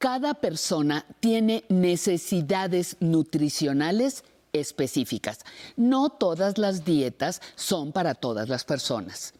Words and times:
Cada 0.00 0.32
persona 0.32 1.04
tiene 1.20 1.64
necesidades 1.68 2.96
nutricionales 3.00 4.24
específicas. 4.50 5.40
No 5.76 6.08
todas 6.08 6.56
las 6.56 6.86
dietas 6.86 7.42
son 7.54 7.92
para 7.92 8.14
todas 8.14 8.48
las 8.48 8.64
personas. 8.64 9.34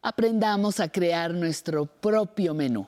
Aprendamos 0.00 0.78
a 0.78 0.86
crear 0.86 1.34
nuestro 1.34 1.86
propio 1.86 2.54
menú. 2.54 2.86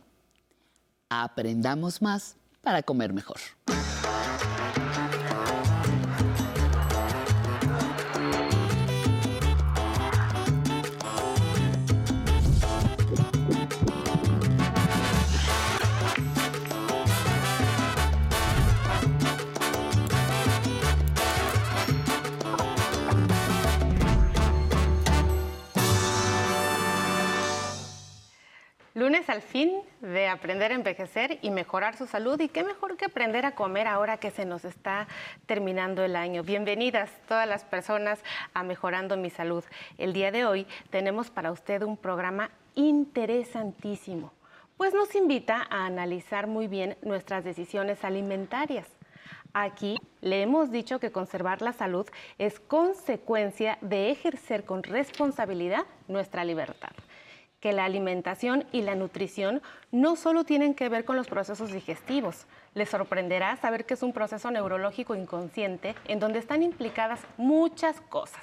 Aprendamos 1.08 2.00
más 2.00 2.36
para 2.62 2.80
comer 2.84 3.12
mejor. 3.12 3.40
Lunes 29.04 29.28
al 29.28 29.42
fin 29.42 29.70
de 30.00 30.28
aprender 30.28 30.72
a 30.72 30.76
envejecer 30.76 31.38
y 31.42 31.50
mejorar 31.50 31.94
su 31.94 32.06
salud. 32.06 32.40
Y 32.40 32.48
qué 32.48 32.64
mejor 32.64 32.96
que 32.96 33.04
aprender 33.04 33.44
a 33.44 33.54
comer 33.54 33.86
ahora 33.86 34.16
que 34.16 34.30
se 34.30 34.46
nos 34.46 34.64
está 34.64 35.08
terminando 35.44 36.02
el 36.02 36.16
año. 36.16 36.42
Bienvenidas 36.42 37.10
todas 37.28 37.46
las 37.46 37.64
personas 37.64 38.18
a 38.54 38.62
Mejorando 38.62 39.18
mi 39.18 39.28
Salud. 39.28 39.62
El 39.98 40.14
día 40.14 40.32
de 40.32 40.46
hoy 40.46 40.66
tenemos 40.88 41.28
para 41.28 41.52
usted 41.52 41.82
un 41.82 41.98
programa 41.98 42.48
interesantísimo, 42.76 44.32
pues 44.78 44.94
nos 44.94 45.14
invita 45.14 45.66
a 45.68 45.84
analizar 45.84 46.46
muy 46.46 46.66
bien 46.66 46.96
nuestras 47.02 47.44
decisiones 47.44 48.04
alimentarias. 48.04 48.88
Aquí 49.52 49.98
le 50.22 50.40
hemos 50.40 50.70
dicho 50.70 50.98
que 50.98 51.12
conservar 51.12 51.60
la 51.60 51.74
salud 51.74 52.08
es 52.38 52.58
consecuencia 52.58 53.76
de 53.82 54.10
ejercer 54.10 54.64
con 54.64 54.82
responsabilidad 54.82 55.84
nuestra 56.08 56.42
libertad 56.42 56.92
que 57.64 57.72
la 57.72 57.86
alimentación 57.86 58.66
y 58.72 58.82
la 58.82 58.94
nutrición 58.94 59.62
no 59.90 60.16
solo 60.16 60.44
tienen 60.44 60.74
que 60.74 60.90
ver 60.90 61.06
con 61.06 61.16
los 61.16 61.28
procesos 61.28 61.72
digestivos. 61.72 62.44
Les 62.74 62.90
sorprenderá 62.90 63.56
saber 63.56 63.86
que 63.86 63.94
es 63.94 64.02
un 64.02 64.12
proceso 64.12 64.50
neurológico 64.50 65.14
inconsciente 65.14 65.94
en 66.06 66.20
donde 66.20 66.40
están 66.40 66.62
implicadas 66.62 67.20
muchas 67.38 68.02
cosas. 68.02 68.42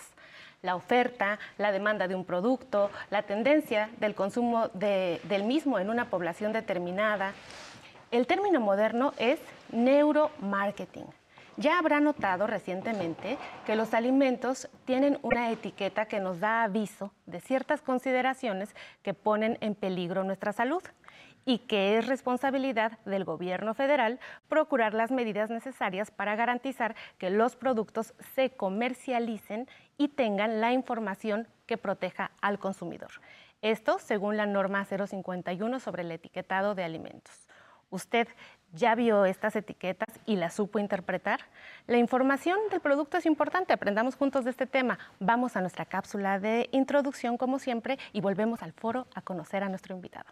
La 0.64 0.76
oferta, 0.76 1.38
la 1.60 1.72
demanda 1.72 2.08
de 2.08 2.16
un 2.16 2.26
producto, 2.26 2.90
la 3.12 3.22
tendencia 3.22 3.92
del 4.00 4.16
consumo 4.16 4.70
del 4.70 5.44
mismo 5.44 5.78
en 5.78 5.92
una 5.92 6.10
población 6.10 6.52
determinada. 6.52 7.34
El 8.10 8.26
término 8.26 8.60
moderno 8.60 9.14
es 9.20 9.40
neuromarketing 9.72 11.21
ya 11.62 11.78
habrá 11.78 12.00
notado 12.00 12.48
recientemente 12.48 13.38
que 13.66 13.76
los 13.76 13.94
alimentos 13.94 14.68
tienen 14.86 15.20
una 15.22 15.52
etiqueta 15.52 16.08
que 16.08 16.20
nos 16.20 16.40
da 16.40 16.64
aviso 16.64 17.14
de 17.28 17.40
ciertas 17.40 17.82
consideraciones 17.82 18.76
que 19.04 19.14
ponen 19.14 19.58
en 19.62 19.76
peligro 19.76 20.24
nuestra 20.24 20.54
salud 20.54 20.82
y 21.46 21.60
que 21.60 21.98
es 21.98 22.08
responsabilidad 22.08 23.00
del 23.06 23.26
gobierno 23.26 23.74
federal 23.74 24.20
procurar 24.48 24.94
las 24.94 25.12
medidas 25.12 25.50
necesarias 25.50 26.12
para 26.12 26.36
garantizar 26.36 26.96
que 27.18 27.30
los 27.30 27.56
productos 27.56 28.14
se 28.36 28.52
comercialicen 28.52 29.68
y 29.98 30.10
tengan 30.10 30.62
la 30.62 30.74
información 30.74 31.48
que 31.68 31.78
proteja 31.78 32.32
al 32.42 32.60
consumidor. 32.60 33.12
Esto 33.62 34.00
según 34.00 34.38
la 34.38 34.48
norma 34.48 34.86
051 34.86 35.80
sobre 35.80 36.02
el 36.02 36.12
etiquetado 36.12 36.74
de 36.74 36.84
alimentos. 36.84 37.48
Usted 37.92 38.28
ya 38.74 38.96
vio 38.96 39.26
estas 39.26 39.56
etiquetas 39.56 40.20
y 40.26 40.36
las 40.36 40.54
supo 40.54 40.80
interpretar. 40.80 41.42
La 41.88 41.98
información 41.98 42.58
del 42.70 42.80
producto 42.80 43.18
es 43.18 43.26
importante, 43.26 43.74
aprendamos 43.74 44.16
juntos 44.16 44.46
de 44.46 44.52
este 44.52 44.66
tema. 44.66 45.00
Vamos 45.20 45.56
a 45.56 45.62
nuestra 45.62 45.86
cápsula 45.86 46.40
de 46.40 46.70
introducción 46.72 47.38
como 47.38 47.60
siempre 47.60 47.98
y 48.14 48.22
volvemos 48.22 48.64
al 48.64 48.74
foro 48.74 49.08
a 49.14 49.22
conocer 49.22 49.64
a 49.64 49.70
nuestro 49.70 49.96
invitado. 49.96 50.30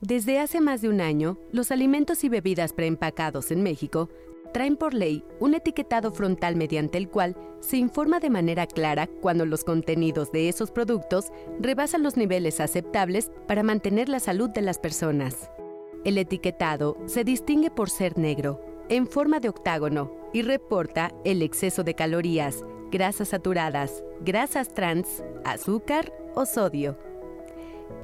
Desde 0.00 0.40
hace 0.40 0.60
más 0.60 0.80
de 0.80 0.88
un 0.88 1.00
año, 1.00 1.38
los 1.52 1.70
alimentos 1.70 2.24
y 2.24 2.28
bebidas 2.28 2.72
preempacados 2.72 3.50
en 3.52 3.62
México 3.62 4.08
traen 4.52 4.76
por 4.76 4.94
ley 4.94 5.24
un 5.38 5.54
etiquetado 5.54 6.12
frontal 6.12 6.56
mediante 6.56 6.98
el 6.98 7.08
cual 7.08 7.36
se 7.60 7.76
informa 7.76 8.20
de 8.20 8.30
manera 8.30 8.66
clara 8.66 9.08
cuando 9.20 9.46
los 9.46 9.64
contenidos 9.64 10.32
de 10.32 10.48
esos 10.48 10.70
productos 10.70 11.26
rebasan 11.60 12.02
los 12.02 12.16
niveles 12.16 12.60
aceptables 12.60 13.30
para 13.46 13.62
mantener 13.62 14.08
la 14.08 14.20
salud 14.20 14.50
de 14.50 14.62
las 14.62 14.78
personas. 14.78 15.50
El 16.04 16.16
etiquetado 16.16 16.96
se 17.06 17.24
distingue 17.24 17.70
por 17.70 17.90
ser 17.90 18.16
negro, 18.16 18.60
en 18.88 19.06
forma 19.06 19.38
de 19.38 19.50
octágono, 19.50 20.10
y 20.32 20.42
reporta 20.42 21.12
el 21.24 21.42
exceso 21.42 21.84
de 21.84 21.94
calorías, 21.94 22.64
grasas 22.90 23.28
saturadas, 23.28 24.02
grasas 24.20 24.72
trans, 24.72 25.22
azúcar 25.44 26.12
o 26.34 26.46
sodio. 26.46 26.96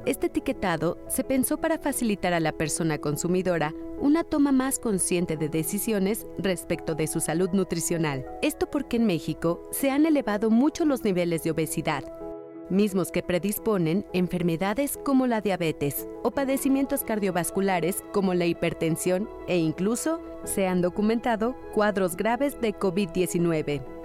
Este 0.07 0.29
etiquetado 0.29 0.99
se 1.09 1.25
pensó 1.25 1.59
para 1.59 1.79
facilitar 1.79 2.33
a 2.33 2.39
la 2.39 2.53
persona 2.53 2.99
consumidora 2.99 3.75
una 4.01 4.23
toma 4.23 4.53
más 4.53 4.79
consciente 4.79 5.37
de 5.37 5.49
decisiones 5.49 6.29
respecto 6.39 6.95
de 6.95 7.09
su 7.09 7.19
salud 7.19 7.51
nutricional. 7.51 8.25
Esto 8.41 8.71
porque 8.71 8.99
en 8.99 9.07
México 9.07 9.69
se 9.73 9.91
han 9.91 10.07
elevado 10.07 10.49
mucho 10.49 10.85
los 10.85 11.03
niveles 11.03 11.43
de 11.43 11.51
obesidad, 11.51 12.05
mismos 12.71 13.11
que 13.11 13.25
predisponen 13.25 14.07
enfermedades 14.13 14.97
como 15.05 15.27
la 15.27 15.41
diabetes 15.41 16.07
o 16.23 16.31
padecimientos 16.31 17.03
cardiovasculares 17.03 18.05
como 18.13 18.33
la 18.33 18.47
hipertensión 18.47 19.29
e 19.49 19.57
incluso 19.57 20.21
se 20.45 20.69
han 20.69 20.83
documentado 20.83 21.57
cuadros 21.75 22.17
graves 22.17 22.61
de 22.61 22.75
COVID-19. 22.75 23.96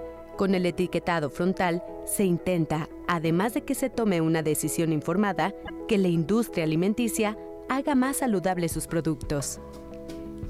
Con 0.42 0.56
el 0.56 0.66
etiquetado 0.66 1.30
frontal 1.30 1.84
se 2.04 2.24
intenta, 2.24 2.88
además 3.06 3.54
de 3.54 3.62
que 3.62 3.76
se 3.76 3.90
tome 3.90 4.20
una 4.20 4.42
decisión 4.42 4.92
informada, 4.92 5.54
que 5.86 5.98
la 5.98 6.08
industria 6.08 6.64
alimenticia 6.64 7.38
haga 7.68 7.94
más 7.94 8.16
saludables 8.16 8.72
sus 8.72 8.88
productos. 8.88 9.60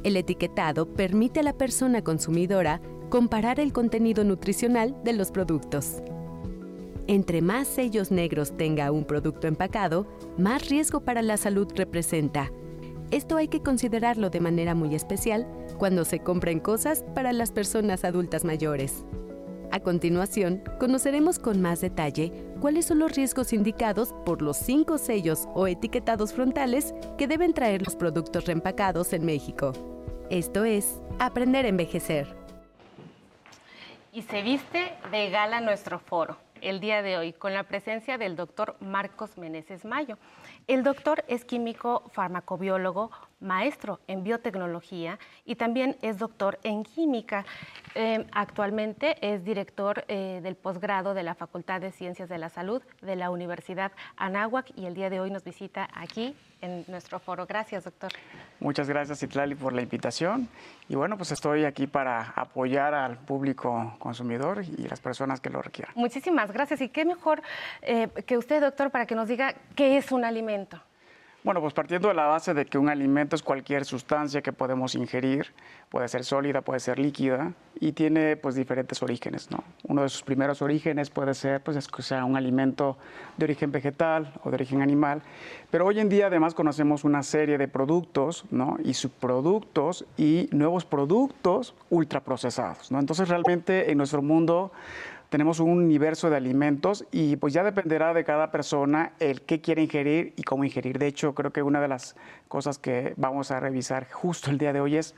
El 0.03 0.16
etiquetado 0.16 0.86
permite 0.94 1.41
a 1.41 1.42
la 1.42 1.53
persona 1.53 2.00
consumidora 2.00 2.80
comparar 3.10 3.60
el 3.60 3.75
contenido 3.75 4.25
nutricional 4.25 4.97
de 5.04 5.12
los 5.12 5.30
productos. 5.30 6.03
Entre 7.06 7.42
más 7.42 7.69
sellos 7.69 8.10
negros 8.10 8.56
tenga 8.56 8.91
un 8.92 9.04
producto 9.04 9.47
empacado, 9.47 10.06
más 10.38 10.70
riesgo 10.70 11.00
para 11.00 11.20
la 11.20 11.36
salud 11.36 11.69
representa. 11.76 12.50
Esto 13.10 13.36
hay 13.36 13.48
que 13.48 13.60
considerarlo 13.60 14.30
de 14.30 14.41
manera 14.41 14.74
muy 14.74 14.94
especial 14.94 15.47
cuando 15.76 16.06
se 16.06 16.20
compren 16.20 16.60
cosas 16.60 17.04
para 17.14 17.34
las 17.34 17.53
personas 17.53 18.06
adultas 18.06 18.42
mayores. 18.42 19.04
A 19.75 19.81
continuación, 19.81 20.62
conoceremos 20.78 21.38
con 21.38 21.62
más 21.62 21.81
detalle 21.81 22.31
cuáles 22.60 22.84
son 22.84 22.99
los 22.99 23.16
riesgos 23.16 23.55
indicados 23.55 24.12
por 24.27 24.43
los 24.43 24.59
cinco 24.59 24.99
sellos 24.99 25.49
o 25.55 25.66
etiquetados 25.66 26.34
frontales 26.34 26.93
que 27.16 27.27
deben 27.27 27.55
traer 27.55 27.81
los 27.81 27.97
productos 27.97 28.44
reempacados 28.44 29.15
en 29.15 29.25
México. 29.25 29.72
Esto 30.28 30.65
es 30.65 31.00
Aprender 31.19 31.65
a 31.65 31.69
Envejecer. 31.69 32.37
Y 34.12 34.21
se 34.21 34.43
viste 34.43 34.93
de 35.10 35.31
gala 35.31 35.62
nuestro 35.62 35.99
foro 35.99 36.37
el 36.60 36.78
día 36.78 37.00
de 37.00 37.16
hoy 37.16 37.33
con 37.33 37.54
la 37.54 37.65
presencia 37.65 38.19
del 38.19 38.37
doctor 38.37 38.77
Marcos 38.81 39.39
Meneses 39.39 39.87
Mayo. 39.87 40.19
El 40.66 40.83
doctor 40.83 41.25
es 41.28 41.47
químico 41.47 42.04
farmacobiólogo, 42.12 43.10
maestro 43.42 44.00
en 44.06 44.25
biotecnología 44.25 45.19
y 45.44 45.56
también 45.56 45.97
es 46.03 46.19
doctor 46.19 46.58
en 46.62 46.84
química. 46.84 47.44
Eh, 47.94 48.26
actualmente 48.32 49.16
es 49.20 49.44
director 49.44 50.04
eh, 50.08 50.41
del 50.42 50.56
posgrado 50.56 51.12
de 51.15 51.22
la 51.22 51.34
Facultad 51.34 51.80
de 51.80 51.92
Ciencias 51.92 52.28
de 52.28 52.39
la 52.39 52.48
Salud 52.48 52.83
de 53.03 53.16
la 53.16 53.30
Universidad 53.30 53.92
Anáhuac 54.16 54.72
y 54.77 54.86
el 54.86 54.94
día 54.94 55.10
de 55.10 55.21
hoy 55.21 55.30
nos 55.30 55.44
visita 55.44 55.89
aquí 55.94 56.34
en 56.62 56.84
nuestro 56.89 57.18
foro. 57.18 57.44
Gracias, 57.47 57.84
doctor. 57.84 58.10
Muchas 58.60 58.89
gracias, 58.89 59.22
Itlali, 59.22 59.54
por 59.54 59.72
la 59.72 59.83
invitación. 59.83 60.48
Y 60.89 60.94
bueno, 60.94 61.16
pues 61.16 61.33
estoy 61.33 61.65
aquí 61.65 61.86
para 61.86 62.33
apoyar 62.36 62.94
al 62.94 63.18
público 63.18 63.97
consumidor 63.98 64.62
y 64.65 64.89
las 64.89 65.00
personas 65.00 65.41
que 65.41 65.50
lo 65.50 65.60
requieran. 65.60 65.92
Muchísimas 65.97 66.53
gracias. 66.53 66.80
Y 66.80 66.89
qué 66.89 67.04
mejor 67.04 67.42
eh, 67.83 68.09
que 68.27 68.39
usted, 68.39 68.60
doctor, 68.60 68.91
para 68.91 69.06
que 69.06 69.15
nos 69.15 69.28
diga 69.28 69.54
qué 69.74 69.97
es 69.97 70.12
un 70.12 70.24
alimento. 70.24 70.80
Bueno, 71.44 71.60
pues 71.60 71.74
partiendo 71.74 72.06
de 72.06 72.15
la 72.15 72.27
base 72.27 72.54
de 72.54 72.66
que 72.66 72.78
un 72.78 72.89
alimento 72.89 73.34
es 73.34 73.42
cualquier 73.42 73.84
sustancia 73.84 74.42
que 74.42 74.53
podemos 74.53 74.94
ingerir, 74.94 75.53
puede 75.91 76.06
ser 76.06 76.22
sólida, 76.22 76.60
puede 76.60 76.78
ser 76.78 77.00
líquida 77.00 77.53
y 77.80 77.91
tiene 77.92 78.36
pues 78.36 78.54
diferentes 78.54 79.03
orígenes, 79.03 79.50
¿no? 79.50 79.65
Uno 79.83 80.03
de 80.03 80.09
sus 80.09 80.22
primeros 80.22 80.62
orígenes 80.62 81.10
puede 81.10 81.34
ser 81.34 81.60
pues 81.60 81.89
que 81.89 82.03
sea 82.03 82.24
un 82.24 82.36
alimento 82.36 82.97
de 83.39 83.47
origen 83.47 83.72
vegetal 83.72 84.33
o 84.44 84.50
de 84.50 84.54
origen 84.54 84.83
animal, 84.83 85.21
pero 85.72 85.84
hoy 85.84 85.98
en 85.98 86.09
día 86.09 86.28
además 86.28 86.54
conocemos 86.54 87.03
una 87.03 87.24
serie 87.24 87.59
de 87.59 87.66
productos, 87.66 88.44
¿no? 88.53 88.77
Y 88.84 88.94
subproductos 88.94 90.06
y 90.16 90.48
nuevos 90.53 90.84
productos 90.84 91.74
ultraprocesados, 91.91 92.92
¿no? 92.92 93.00
Entonces 93.00 93.28
realmente 93.28 93.91
en 93.91 93.98
nuestro 93.98 94.22
mundo 94.22 94.71
tenemos 95.32 95.60
un 95.60 95.70
universo 95.70 96.28
de 96.28 96.36
alimentos 96.36 97.06
y 97.10 97.36
pues 97.36 97.54
ya 97.54 97.64
dependerá 97.64 98.12
de 98.12 98.22
cada 98.22 98.50
persona 98.50 99.14
el 99.18 99.40
qué 99.40 99.62
quiere 99.62 99.82
ingerir 99.82 100.34
y 100.36 100.42
cómo 100.42 100.62
ingerir. 100.62 100.98
De 100.98 101.06
hecho, 101.06 101.34
creo 101.34 101.50
que 101.50 101.62
una 101.62 101.80
de 101.80 101.88
las 101.88 102.16
cosas 102.48 102.78
que 102.78 103.14
vamos 103.16 103.50
a 103.50 103.58
revisar 103.58 104.10
justo 104.10 104.50
el 104.50 104.58
día 104.58 104.74
de 104.74 104.82
hoy 104.82 104.98
es 104.98 105.14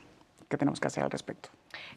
qué 0.49 0.57
tenemos 0.57 0.79
que 0.79 0.87
hacer 0.87 1.03
al 1.03 1.11
respecto. 1.11 1.49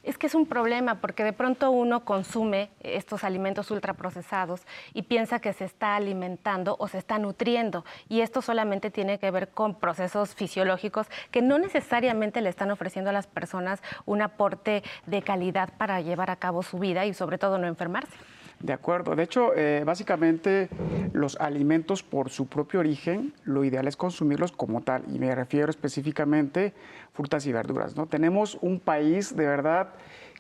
Es 0.03 0.19
que 0.19 0.27
es 0.27 0.35
un 0.35 0.47
problema 0.47 0.97
porque 1.01 1.25
de 1.25 1.33
pronto 1.33 1.71
uno 1.71 2.05
consume 2.05 2.71
estos 2.81 3.25
alimentos 3.25 3.71
ultraprocesados 3.71 4.63
y 4.95 5.03
piensa 5.03 5.41
que 5.41 5.53
se 5.53 5.65
está 5.65 5.97
alimentando 5.97 6.77
o 6.79 6.89
se 6.89 6.99
está 6.99 7.19
nutriendo 7.19 7.85
y 8.09 8.21
esto 8.21 8.43
solamente 8.43 8.91
tiene 8.91 9.19
que 9.19 9.31
ver 9.31 9.49
con 9.49 9.75
procesos 9.75 10.35
fisiológicos 10.35 11.07
que 11.31 11.43
no 11.43 11.59
necesariamente 11.59 12.41
le 12.41 12.49
están 12.49 12.71
ofreciendo 12.71 13.11
a 13.11 13.13
las 13.13 13.27
personas 13.27 13.83
un 14.07 14.23
aporte 14.23 14.83
de 15.07 15.23
calidad 15.23 15.71
para 15.77 16.01
llevar 16.01 16.31
a 16.31 16.37
cabo 16.37 16.63
su 16.63 16.79
vida 16.79 17.07
y 17.07 17.15
sobre 17.15 17.39
todo 17.39 17.59
no 17.59 17.67
enfermarse. 17.67 18.17
De 18.61 18.73
acuerdo. 18.73 19.15
De 19.15 19.23
hecho, 19.23 19.55
eh, 19.55 19.83
básicamente 19.85 20.69
los 21.13 21.37
alimentos 21.37 22.03
por 22.03 22.31
su 22.31 22.47
propio 22.47 22.81
origen, 22.81 23.33
lo 23.45 23.65
ideal 23.65 23.87
es 23.87 23.97
consumirlos 23.97 24.51
como 24.51 24.81
tal. 24.81 25.05
Y 25.15 25.19
me 25.19 25.33
refiero 25.35 25.71
específicamente 25.71 26.75
frutas 27.13 27.47
y 27.47 27.53
verduras. 27.53 27.97
¿no? 27.97 28.07
Tenemos 28.07 28.59
un 28.61 28.81
país 28.81 29.37
de 29.37 29.47
verdad 29.47 29.91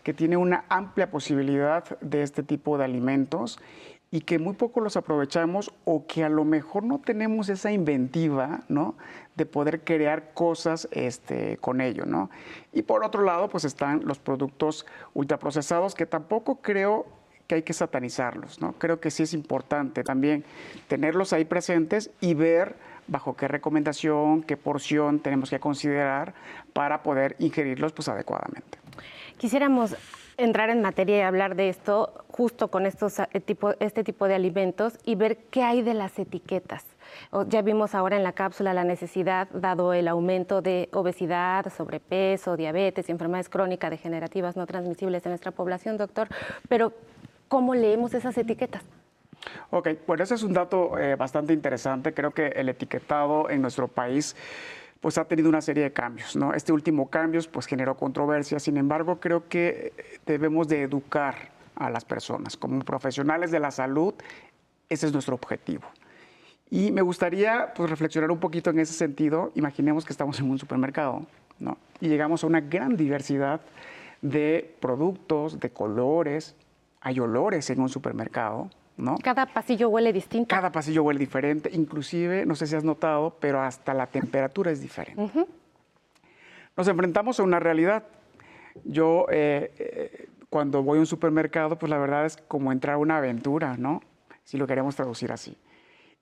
que 0.03 0.15
tiene 0.15 0.37
una 0.37 0.65
amplia 0.69 1.11
posibilidad 1.11 1.99
de 2.00 2.23
este 2.23 2.43
tipo 2.43 2.76
de 2.76 2.85
alimentos 2.85 3.59
y 4.11 4.23
que 4.23 4.38
muy 4.38 4.55
poco 4.55 4.81
los 4.81 4.97
aprovechamos 4.97 5.73
o 5.85 6.06
que 6.06 6.25
a 6.25 6.29
lo 6.29 6.44
mejor 6.44 6.82
no 6.82 6.99
tenemos 7.00 7.49
esa 7.50 7.73
inventiva, 7.73 8.62
¿no? 8.69 8.97
De 9.37 9.44
poder 9.44 9.85
crear 9.85 10.32
cosas 10.32 10.88
este, 10.93 11.59
con 11.59 11.82
ello, 11.82 12.06
¿no? 12.06 12.31
Y 12.73 12.82
por 12.82 13.05
otro 13.05 13.23
lado, 13.23 13.50
pues 13.50 13.64
están 13.64 14.06
los 14.06 14.19
productos 14.19 14.87
ultraprocesados 15.12 15.94
que 15.94 16.06
tampoco 16.06 16.62
creo 16.62 17.06
que 17.49 17.56
hay 17.56 17.62
que 17.62 17.73
satanizarlos. 17.73 18.61
¿no? 18.61 18.75
Creo 18.75 19.00
que 19.00 19.11
sí 19.11 19.25
es 19.25 19.33
importante 19.33 20.05
también 20.05 20.45
tenerlos 20.87 21.33
ahí 21.33 21.47
presentes 21.47 22.11
y 22.21 22.35
ver 22.35 22.77
bajo 23.09 23.35
qué 23.35 23.49
recomendación, 23.49 24.43
qué 24.43 24.59
porción 24.59 25.21
tenemos 25.21 25.49
que 25.49 25.59
considerar 25.59 26.35
para 26.75 27.03
poder 27.03 27.37
ingerirlos 27.39 27.93
pues, 27.93 28.09
adecuadamente. 28.09 28.79
Quisiéramos 29.39 29.97
entrar 30.37 30.69
en 30.69 30.83
materia 30.83 31.17
y 31.17 31.21
hablar 31.23 31.56
de 31.56 31.71
esto 31.71 32.12
justo 32.29 32.69
con 32.69 32.85
estos, 32.85 33.19
eh, 33.19 33.41
tipo, 33.41 33.73
este 33.81 34.05
tipo 34.05 34.29
de 34.29 34.35
alimentos 34.35 34.99
y 35.06 35.15
ver 35.15 35.39
qué 35.50 35.62
hay 35.62 35.81
de 35.81 35.95
las 35.95 36.19
etiquetas. 36.19 36.85
Ya 37.49 37.62
vimos 37.62 37.95
ahora 37.95 38.19
en 38.19 38.23
la 38.23 38.33
cápsula 38.33 38.75
la 38.75 38.85
necesidad, 38.85 39.49
dado 39.55 39.95
el 39.95 40.09
aumento 40.09 40.61
de 40.61 40.91
obesidad, 40.93 41.73
sobrepeso, 41.75 42.59
diabetes 42.59 43.09
y 43.09 43.12
enfermedades 43.12 43.49
crónicas 43.49 43.91
degenerativas 43.91 44.56
no 44.56 44.67
transmisibles 44.67 45.25
en 45.25 45.31
nuestra 45.31 45.50
población, 45.50 45.97
doctor, 45.97 46.29
pero 46.69 46.93
cómo 47.49 47.75
leemos 47.75 48.15
esas 48.15 48.37
etiquetas. 48.39 48.83
Ok, 49.71 49.89
bueno, 50.06 50.25
ese 50.25 50.35
es 50.35 50.43
un 50.43 50.53
dato 50.53 50.99
eh, 50.99 51.15
bastante 51.17 51.53
interesante. 51.53 52.12
Creo 52.12 52.33
que 52.33 52.49
el 52.49 52.69
etiquetado 52.69 53.50
en 53.50 53.62
nuestro 53.62 53.89
país 53.89 54.37
pues 55.00 55.17
ha 55.17 55.25
tenido 55.25 55.49
una 55.49 55.61
serie 55.61 55.85
de 55.85 55.93
cambios, 55.93 56.35
¿no? 56.35 56.55
Este 56.55 56.73
último 56.73 57.09
cambio 57.09 57.41
pues 57.53 57.67
generó 57.67 57.97
controversia, 57.97 58.59
sin 58.59 58.77
embargo 58.77 59.21
creo 59.21 59.49
que 59.49 59.93
debemos 60.27 60.67
de 60.67 60.83
educar 60.83 61.50
a 61.77 61.89
las 61.89 62.05
personas. 62.05 62.56
Como 62.56 62.81
profesionales 62.81 63.50
de 63.50 63.61
la 63.61 63.71
salud, 63.71 64.15
ese 64.89 65.06
es 65.06 65.12
nuestro 65.12 65.37
objetivo. 65.37 65.85
Y 66.71 66.91
me 66.91 67.03
gustaría 67.03 67.73
pues, 67.75 67.89
reflexionar 67.89 68.31
un 68.31 68.41
poquito 68.41 68.71
en 68.71 68.81
ese 68.81 68.93
sentido. 68.93 69.53
Imaginemos 69.55 70.05
que 70.05 70.12
estamos 70.12 70.39
en 70.41 70.50
un 70.50 70.59
supermercado 70.59 71.23
¿no? 71.59 71.79
y 72.00 72.09
llegamos 72.09 72.45
a 72.45 72.47
una 72.47 72.61
gran 72.61 72.97
diversidad 72.97 73.61
de 74.21 74.75
productos, 74.81 75.61
de 75.61 75.71
colores, 75.71 76.56
hay 77.00 77.21
olores 77.21 77.71
en 77.71 77.81
un 77.81 77.89
supermercado, 77.89 78.71
¿no? 78.97 79.17
Cada 79.23 79.47
pasillo 79.47 79.89
huele 79.89 80.12
distinto. 80.12 80.49
Cada 80.49 80.73
pasillo 80.73 81.05
huele 81.05 81.19
diferente, 81.19 81.71
inclusive, 81.73 82.45
no 82.45 82.55
sé 82.55 82.67
si 82.67 82.75
has 82.75 82.85
notado, 82.85 83.37
pero 83.41 83.61
hasta 83.61 83.95
la 83.95 84.06
temperatura 84.06 84.71
es 84.71 84.81
diferente. 84.81 85.47
Nos 86.77 86.89
enfrentamos 86.89 87.41
a 87.41 87.43
una 87.43 87.59
realidad. 87.59 88.05
Yo, 88.85 89.27
eh, 89.31 89.73
eh, 89.79 90.29
cuando 90.50 90.83
voy 90.83 90.99
a 90.99 91.00
un 91.00 91.06
supermercado, 91.06 91.79
pues 91.79 91.91
la 91.91 91.99
verdad 91.99 92.27
es 92.27 92.37
como 92.37 92.73
entrar 92.73 92.95
a 92.95 92.99
una 92.99 93.19
aventura, 93.19 93.77
¿no? 93.77 94.00
Si 94.45 94.56
lo 94.56 94.67
queremos 94.67 94.95
traducir 94.97 95.33
así. 95.33 95.56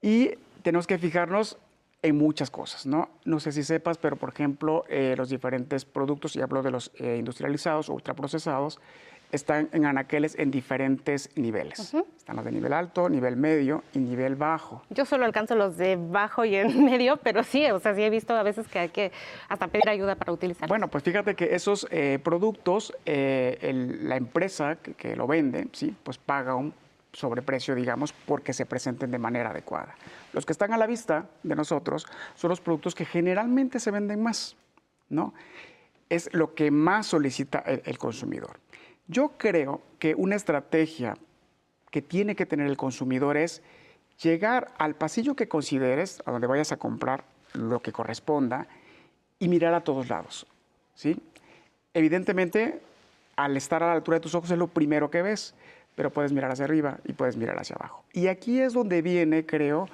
Y 0.01 0.31
tenemos 0.63 0.87
que 0.87 0.99
fijarnos 0.99 1.59
en 2.03 2.17
muchas 2.17 2.51
cosas, 2.51 2.87
¿no? 2.87 3.09
No 3.25 3.41
sé 3.41 3.53
si 3.53 3.63
sepas, 3.65 3.99
pero 3.99 4.17
por 4.17 4.31
ejemplo, 4.31 4.85
eh, 4.89 5.15
los 5.17 5.29
diferentes 5.29 5.85
productos, 5.85 6.37
y 6.37 6.41
hablo 6.41 6.63
de 6.63 6.71
los 6.71 6.93
industrializados 7.01 7.89
o 7.89 7.95
ultraprocesados, 7.95 8.81
están 9.33 9.69
en 9.73 9.87
anaqueles 9.87 10.39
en 10.39 10.51
diferentes 10.51 11.31
niveles. 11.37 11.95
Están 11.95 12.37
los 12.37 12.45
de 12.45 12.53
nivel 12.53 12.73
alto, 12.73 13.09
nivel 13.09 13.37
medio 13.37 13.85
y 13.93 13.99
nivel 13.99 14.37
bajo. 14.37 14.83
Yo 14.91 15.05
solo 15.05 15.25
alcanzo 15.25 15.55
los 15.55 15.77
de 15.77 15.97
bajo 15.97 16.45
y 16.45 16.57
en 16.57 16.85
medio, 16.87 17.17
pero 17.19 17.43
sí, 17.43 17.67
o 17.71 17.81
sea, 17.81 17.95
sí 17.95 18.03
he 18.03 18.11
visto 18.11 18.35
a 18.35 18.43
veces 18.43 18.69
que 18.69 18.79
hay 18.79 18.89
que 18.89 19.13
hasta 19.49 19.69
pedir 19.69 19.89
ayuda 19.89 20.15
para 20.15 20.33
utilizar. 20.33 20.69
Bueno, 20.69 20.89
pues 20.89 21.05
fíjate 21.05 21.35
que 21.35 21.55
esos 21.55 21.87
eh, 21.91 22.19
productos, 22.23 22.95
eh, 23.05 23.99
la 24.03 24.17
empresa 24.17 24.77
que, 24.77 25.17
lo 25.17 25.27
vende, 25.27 25.69
sí, 25.73 25.95
pues 26.03 26.19
paga 26.19 26.55
un 26.55 26.75
sobreprecio, 27.13 27.75
digamos, 27.75 28.13
porque 28.13 28.53
se 28.53 28.67
presenten 28.67 29.11
de 29.11 29.19
manera 29.19 29.51
adecuada. 29.51 29.95
Los 30.33 30.45
que 30.45 30.53
están 30.53 30.73
a 30.73 30.77
la 30.77 30.87
vista 30.87 31.27
de 31.43 31.55
nosotros 31.55 32.07
son 32.35 32.51
los 32.51 32.61
productos 32.61 32.95
que 32.95 33.07
generalmente 33.07 33.81
se 33.81 33.91
venden 33.91 34.23
más, 34.23 34.57
¿no? 35.09 35.33
Es 36.11 36.33
lo 36.35 36.55
que 36.55 36.71
más 36.71 37.07
solicita 37.07 37.59
el 37.61 37.99
consumidor. 37.99 38.61
Yo 39.09 39.33
creo 39.37 39.83
que 39.99 40.15
una 40.15 40.37
estrategia 40.37 41.17
que 41.91 42.03
tiene 42.03 42.35
que 42.37 42.47
tener 42.47 42.67
el 42.67 42.77
consumidor 42.77 43.37
es 43.37 43.63
llegar 44.21 44.73
al 44.79 44.95
pasillo 44.95 45.37
que 45.37 45.49
consideres, 45.49 46.23
a 46.27 46.33
donde 46.33 46.47
vayas 46.47 46.73
a 46.73 46.77
comprar 46.77 47.25
lo 47.53 47.81
que 47.81 47.93
corresponda, 47.93 48.67
y 49.39 49.49
mirar 49.49 49.75
a 49.75 49.83
todos 49.83 50.09
lados. 50.09 50.47
¿sí? 50.95 51.17
Evidentemente, 51.95 52.81
al 53.37 53.57
estar 53.57 53.83
a 53.83 53.87
la 53.87 53.93
altura 53.93 54.17
de 54.17 54.23
tus 54.23 54.35
ojos 54.35 54.51
es 54.51 54.59
lo 54.59 54.69
primero 54.69 55.11
que 55.11 55.23
ves, 55.23 55.55
pero 55.95 56.11
puedes 56.11 56.33
mirar 56.33 56.51
hacia 56.51 56.65
arriba 56.65 56.99
y 57.05 57.13
puedes 57.13 57.37
mirar 57.37 57.59
hacia 57.59 57.77
abajo. 57.77 58.05
Y 58.13 58.27
aquí 58.27 58.61
es 58.61 58.73
donde 58.73 59.03
viene, 59.03 59.47
creo, 59.47 59.89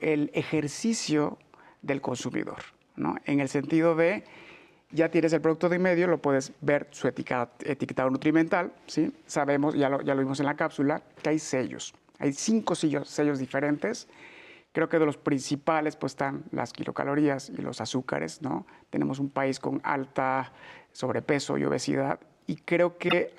el 0.00 0.30
ejercicio 0.34 1.38
del 1.82 2.00
consumidor, 2.00 2.58
¿no? 2.96 3.16
en 3.24 3.40
el 3.40 3.48
sentido 3.48 3.94
de 3.94 4.24
ya 4.90 5.10
tienes 5.10 5.32
el 5.32 5.40
producto 5.40 5.68
de 5.68 5.78
medio, 5.78 6.06
lo 6.06 6.18
puedes 6.18 6.52
ver 6.60 6.88
su 6.90 7.08
etiquetado 7.08 8.10
nutrimental, 8.10 8.72
¿sí? 8.86 9.12
Sabemos, 9.26 9.74
ya 9.74 9.88
lo, 9.88 10.00
ya 10.00 10.14
vimos 10.14 10.40
en 10.40 10.46
la 10.46 10.56
cápsula, 10.56 11.02
que 11.22 11.30
hay 11.30 11.38
sellos. 11.38 11.94
Hay 12.18 12.32
cinco 12.32 12.74
sellos, 12.74 13.08
sellos 13.08 13.38
diferentes. 13.38 14.08
Creo 14.72 14.88
que 14.88 14.98
de 14.98 15.06
los 15.06 15.16
principales 15.16 15.96
pues 15.96 16.12
están 16.12 16.44
las 16.52 16.72
kilocalorías 16.72 17.50
y 17.50 17.62
los 17.62 17.80
azúcares, 17.80 18.42
¿no? 18.42 18.66
Tenemos 18.90 19.18
un 19.18 19.30
país 19.30 19.60
con 19.60 19.80
alta 19.84 20.52
sobrepeso 20.92 21.58
y 21.58 21.64
obesidad 21.64 22.20
y 22.46 22.56
creo 22.56 22.98
que 22.98 23.34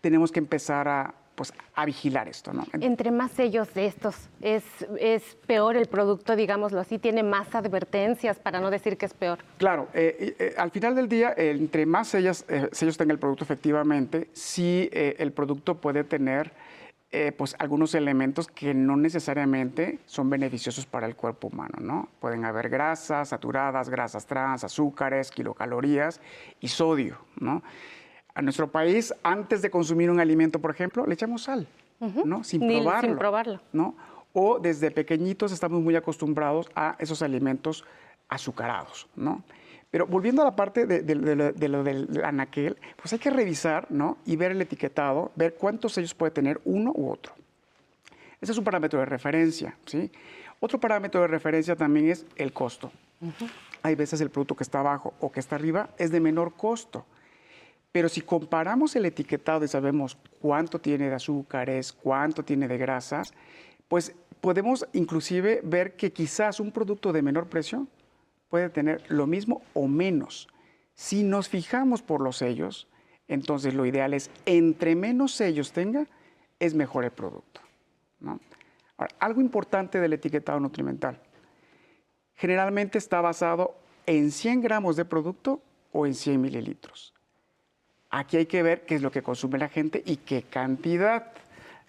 tenemos 0.00 0.32
que 0.32 0.38
empezar 0.38 0.88
a 0.88 1.14
pues, 1.42 1.52
a 1.74 1.84
vigilar 1.84 2.28
esto. 2.28 2.52
¿no? 2.52 2.64
Entre 2.74 3.10
más 3.10 3.32
sellos 3.32 3.74
de 3.74 3.86
estos, 3.86 4.14
es, 4.40 4.62
es, 5.00 5.36
peor 5.46 5.76
el 5.76 5.86
producto, 5.86 6.36
digámoslo 6.36 6.78
así, 6.78 6.98
tiene 6.98 7.24
más 7.24 7.52
advertencias 7.56 8.38
para 8.38 8.60
no 8.60 8.70
decir 8.70 8.96
que 8.96 9.06
es 9.06 9.14
peor. 9.14 9.40
Claro, 9.58 9.88
eh, 9.92 10.36
eh, 10.38 10.54
al 10.56 10.70
final 10.70 10.94
del 10.94 11.08
día, 11.08 11.34
entre 11.36 11.84
más 11.84 12.06
sellos, 12.06 12.44
eh, 12.48 12.68
sellos 12.70 12.96
tenga 12.96 13.12
el 13.12 13.18
producto, 13.18 13.42
efectivamente, 13.42 14.28
sí 14.32 14.88
el 14.92 15.32
producto 15.32 15.78
puede 15.78 16.04
tener 16.04 16.52
pues, 17.36 17.56
algunos 17.58 17.94
elementos 17.94 18.46
que 18.46 18.72
no 18.72 18.96
necesariamente 18.96 19.98
son 20.06 20.30
beneficiosos 20.30 20.86
para 20.86 21.06
el 21.06 21.16
cuerpo 21.16 21.48
humano. 21.48 21.78
¿no? 21.80 22.08
Pueden 22.20 22.44
haber 22.44 22.68
grasas 22.68 23.30
saturadas, 23.30 23.88
grasas 23.88 24.26
trans, 24.26 24.62
azúcares, 24.62 25.30
kilocalorías 25.30 26.20
y 26.60 26.68
sodio. 26.68 27.18
¿no? 27.40 27.62
A 28.34 28.42
nuestro 28.42 28.70
país, 28.70 29.14
antes 29.22 29.62
de 29.62 29.70
consumir 29.70 30.10
un 30.10 30.20
alimento, 30.20 30.58
por 30.58 30.70
ejemplo, 30.70 31.06
le 31.06 31.14
echamos 31.14 31.42
sal, 31.42 31.66
¿no? 32.00 32.44
Sin 32.44 32.60
probarlo. 32.60 33.08
Sin 33.08 33.18
probarlo. 33.18 33.60
¿no? 33.72 33.94
O 34.32 34.58
desde 34.58 34.90
pequeñitos 34.90 35.52
estamos 35.52 35.82
muy 35.82 35.96
acostumbrados 35.96 36.70
a 36.74 36.96
esos 36.98 37.22
alimentos 37.22 37.84
azucarados, 38.28 39.08
¿no? 39.14 39.42
Pero 39.90 40.06
volviendo 40.06 40.40
a 40.40 40.46
la 40.46 40.56
parte 40.56 40.86
de, 40.86 41.68
lo 41.68 41.84
del 41.84 42.24
anaquel, 42.24 42.78
pues 42.96 43.12
hay 43.12 43.18
que 43.18 43.28
revisar, 43.28 43.86
¿no? 43.90 44.16
Y 44.24 44.36
ver 44.36 44.52
el 44.52 44.62
etiquetado, 44.62 45.32
ver 45.36 45.54
cuántos 45.54 45.92
sellos 45.92 46.14
puede 46.14 46.30
tener 46.32 46.62
uno 46.64 46.92
u 46.94 47.10
otro. 47.10 47.34
Ese 48.40 48.52
es 48.52 48.58
un 48.58 48.64
parámetro 48.64 49.00
de 49.00 49.04
referencia, 49.04 49.76
¿sí? 49.84 50.10
Otro 50.60 50.80
parámetro 50.80 51.20
de 51.20 51.26
referencia 51.26 51.76
también 51.76 52.08
es 52.08 52.24
el 52.36 52.54
costo. 52.54 52.90
Hay 53.82 53.94
veces 53.94 54.20
el 54.22 54.30
producto 54.30 54.56
que 54.56 54.62
está 54.62 54.80
abajo 54.80 55.12
o 55.20 55.30
que 55.30 55.40
está 55.40 55.56
arriba 55.56 55.90
es 55.98 56.10
de 56.10 56.20
menor 56.20 56.54
costo. 56.54 57.04
Pero 57.92 58.08
si 58.08 58.22
comparamos 58.22 58.96
el 58.96 59.04
etiquetado 59.04 59.64
y 59.64 59.68
sabemos 59.68 60.16
cuánto 60.40 60.80
tiene 60.80 61.08
de 61.08 61.14
azúcares, 61.14 61.92
cuánto 61.92 62.42
tiene 62.42 62.66
de 62.66 62.78
grasas, 62.78 63.34
pues 63.86 64.14
podemos 64.40 64.86
inclusive 64.94 65.60
ver 65.62 65.94
que 65.94 66.12
quizás 66.12 66.58
un 66.58 66.72
producto 66.72 67.12
de 67.12 67.22
menor 67.22 67.48
precio 67.48 67.86
puede 68.48 68.70
tener 68.70 69.04
lo 69.08 69.26
mismo 69.26 69.62
o 69.74 69.86
menos. 69.86 70.48
Si 70.94 71.22
nos 71.22 71.48
fijamos 71.48 72.02
por 72.02 72.22
los 72.22 72.38
sellos, 72.38 72.88
entonces 73.28 73.74
lo 73.74 73.86
ideal 73.86 74.14
es 74.14 74.30
entre 74.46 74.96
menos 74.96 75.32
sellos 75.32 75.72
tenga, 75.72 76.06
es 76.58 76.74
mejor 76.74 77.04
el 77.04 77.10
producto. 77.10 77.60
Ahora, 78.96 79.14
algo 79.18 79.40
importante 79.40 80.00
del 80.00 80.14
etiquetado 80.14 80.60
nutrimental. 80.60 81.20
Generalmente 82.34 82.98
está 82.98 83.20
basado 83.20 83.76
en 84.06 84.30
100 84.30 84.60
gramos 84.62 84.96
de 84.96 85.04
producto 85.04 85.60
o 85.92 86.06
en 86.06 86.14
100 86.14 86.40
mililitros. 86.40 87.14
Aquí 88.14 88.36
hay 88.36 88.46
que 88.46 88.62
ver 88.62 88.82
qué 88.82 88.94
es 88.94 89.02
lo 89.02 89.10
que 89.10 89.22
consume 89.22 89.58
la 89.58 89.70
gente 89.70 90.02
y 90.04 90.16
qué 90.16 90.42
cantidad. 90.42 91.32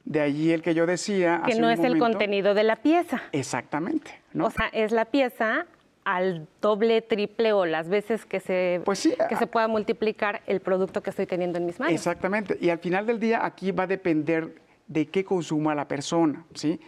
De 0.05 0.21
allí 0.21 0.51
el 0.51 0.61
que 0.61 0.73
yo 0.73 0.85
decía. 0.85 1.41
Que 1.45 1.55
no 1.55 1.69
es 1.69 1.79
el 1.81 1.99
contenido 1.99 2.53
de 2.53 2.63
la 2.63 2.77
pieza. 2.77 3.21
Exactamente. 3.33 4.21
O 4.39 4.49
sea, 4.49 4.69
es 4.71 4.93
la 4.93 5.05
pieza 5.05 5.65
al 6.05 6.47
doble, 6.61 7.01
triple 7.01 7.51
o 7.51 7.65
las 7.65 7.89
veces 7.89 8.25
que 8.25 8.39
se, 8.39 8.81
pues 8.85 8.99
sí, 8.99 9.13
que 9.29 9.35
se 9.35 9.47
pueda 9.47 9.67
multiplicar 9.67 10.41
el 10.47 10.61
producto 10.61 11.03
que 11.03 11.09
estoy 11.09 11.25
teniendo 11.25 11.57
en 11.57 11.65
mis 11.65 11.79
manos. 11.79 11.93
Exactamente. 11.93 12.57
Y 12.59 12.69
al 12.69 12.79
final 12.79 13.05
del 13.05 13.19
día 13.19 13.45
aquí 13.45 13.71
va 13.71 13.83
a 13.83 13.87
depender 13.87 14.55
de 14.87 15.07
qué 15.07 15.25
consuma 15.25 15.75
la 15.75 15.87
persona. 15.87 16.45
¿sí? 16.53 16.79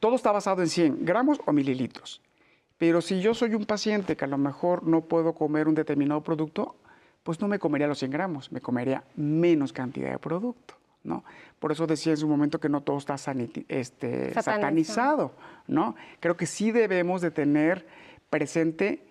Todo 0.00 0.16
está 0.16 0.32
basado 0.32 0.62
en 0.62 0.68
100 0.68 1.04
gramos 1.04 1.40
o 1.44 1.52
mililitros. 1.52 2.22
Pero 2.78 3.00
si 3.00 3.20
yo 3.20 3.34
soy 3.34 3.54
un 3.54 3.66
paciente 3.66 4.16
que 4.16 4.24
a 4.24 4.28
lo 4.28 4.38
mejor 4.38 4.86
no 4.86 5.02
puedo 5.02 5.34
comer 5.34 5.68
un 5.68 5.74
determinado 5.74 6.22
producto, 6.22 6.76
pues 7.28 7.42
no 7.42 7.46
me 7.46 7.58
comería 7.58 7.86
los 7.86 7.98
100 7.98 8.10
gramos, 8.10 8.50
me 8.52 8.62
comería 8.62 9.04
menos 9.14 9.74
cantidad 9.74 10.10
de 10.10 10.18
producto. 10.18 10.76
¿no? 11.04 11.24
Por 11.58 11.70
eso 11.72 11.86
decía 11.86 12.12
en 12.12 12.16
su 12.16 12.26
momento 12.26 12.58
que 12.58 12.70
no 12.70 12.80
todo 12.80 12.96
está 12.96 13.16
este, 13.68 14.32
satanizado. 14.32 15.32
¿no? 15.66 15.94
Creo 16.20 16.38
que 16.38 16.46
sí 16.46 16.72
debemos 16.72 17.20
de 17.20 17.30
tener 17.30 17.86
presente 18.30 19.04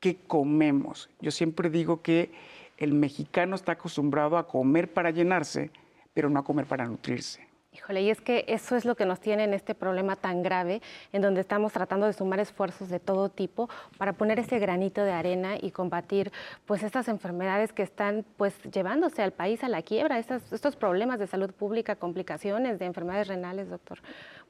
qué 0.00 0.18
comemos. 0.26 1.08
Yo 1.22 1.30
siempre 1.30 1.70
digo 1.70 2.02
que 2.02 2.30
el 2.76 2.92
mexicano 2.92 3.56
está 3.56 3.72
acostumbrado 3.72 4.36
a 4.36 4.46
comer 4.46 4.92
para 4.92 5.10
llenarse, 5.10 5.70
pero 6.12 6.28
no 6.28 6.40
a 6.40 6.44
comer 6.44 6.66
para 6.66 6.84
nutrirse. 6.84 7.40
Híjole, 7.76 8.00
y 8.00 8.08
es 8.08 8.22
que 8.22 8.46
eso 8.48 8.74
es 8.74 8.86
lo 8.86 8.94
que 8.94 9.04
nos 9.04 9.20
tiene 9.20 9.44
en 9.44 9.52
este 9.52 9.74
problema 9.74 10.16
tan 10.16 10.42
grave, 10.42 10.80
en 11.12 11.20
donde 11.20 11.42
estamos 11.42 11.74
tratando 11.74 12.06
de 12.06 12.14
sumar 12.14 12.40
esfuerzos 12.40 12.88
de 12.88 13.00
todo 13.00 13.28
tipo 13.28 13.68
para 13.98 14.14
poner 14.14 14.38
ese 14.38 14.58
granito 14.58 15.04
de 15.04 15.12
arena 15.12 15.56
y 15.60 15.72
combatir 15.72 16.32
pues 16.64 16.82
estas 16.82 17.06
enfermedades 17.08 17.74
que 17.74 17.82
están 17.82 18.24
pues 18.38 18.54
llevándose 18.62 19.22
al 19.22 19.32
país 19.32 19.62
a 19.62 19.68
la 19.68 19.82
quiebra, 19.82 20.18
estos, 20.18 20.50
estos 20.54 20.74
problemas 20.74 21.18
de 21.18 21.26
salud 21.26 21.52
pública, 21.52 21.96
complicaciones 21.96 22.78
de 22.78 22.86
enfermedades 22.86 23.28
renales, 23.28 23.68
doctor. 23.68 23.98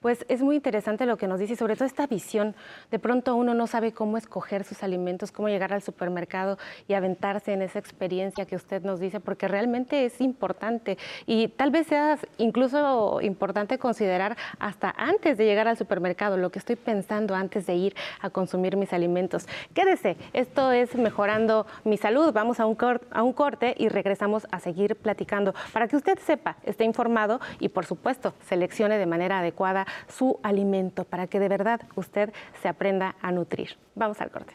Pues 0.01 0.27
es 0.29 0.43
muy 0.43 0.57
interesante 0.57 1.07
lo 1.07 1.17
que 1.17 1.27
nos 1.27 1.41
dice 1.41 1.57
sobre 1.57 1.75
todo 1.75 1.87
esta 1.87 2.07
visión. 2.07 2.55
De 2.91 2.99
pronto 2.99 3.35
uno 3.35 3.55
no 3.55 3.67
sabe 3.67 3.93
cómo 3.93 4.19
escoger 4.19 4.65
sus 4.65 4.83
alimentos, 4.83 5.33
cómo 5.33 5.49
llegar 5.49 5.73
al 5.73 5.83
supermercado 5.83 6.59
y 6.87 6.95
aventarse 6.95 7.53
en 7.53 7.63
esa 7.63 7.79
experiencia 7.79 8.45
que 8.45 8.57
usted 8.57 8.83
nos 8.83 9.01
dice, 9.01 9.21
porque 9.21 9.49
realmente 9.49 10.05
es 10.05 10.21
importante 10.21 10.99
y 11.27 11.49
tal 11.49 11.71
vez 11.71 11.87
sea 11.87 12.19
incluso 12.37 13.21
importante 13.23 13.79
considerar 13.79 14.37
hasta 14.59 14.95
antes 14.97 15.39
de 15.39 15.47
llegar 15.47 15.67
al 15.67 15.77
supermercado, 15.79 16.37
lo 16.37 16.51
que 16.51 16.59
estoy 16.59 16.77
pensando 16.77 17.35
antes 17.35 17.67
de 17.67 17.75
ir 17.75 17.97
a 18.21 18.31
consumir 18.31 18.77
mis 18.77 18.93
alimentos. 18.93 19.47
Quédese, 19.73 20.17
esto 20.35 20.73
es 20.73 20.95
mejorando 20.95 21.67
mi 21.85 21.97
salud. 21.97 22.33
Vamos 22.33 22.61
a 22.61 22.67
un, 22.67 22.77
a 23.11 23.23
un 23.23 23.33
corte 23.33 23.75
y 23.79 23.89
regresamos 23.89 24.47
a 24.51 24.61
seguir 24.61 24.95
platicando 24.97 25.55
para 25.73 25.89
que 25.89 25.97
usted 25.97 26.19
sepa, 26.19 26.57
esté 26.65 26.85
informado 26.85 27.41
y 27.61 27.71
por 27.71 27.87
supuesto 27.87 28.35
seleccione 28.47 28.99
de 28.99 29.07
manera 29.07 29.39
adecuada 29.39 29.87
su 30.09 30.39
alimento 30.43 31.05
para 31.05 31.27
que 31.27 31.41
de 31.41 31.49
verdad 31.49 31.81
usted 31.95 32.33
se 32.63 32.69
aprenda 32.69 33.17
a 33.21 33.33
nutrir. 33.33 33.71
Vamos 33.95 34.21
al 34.21 34.31
corte. 34.31 34.55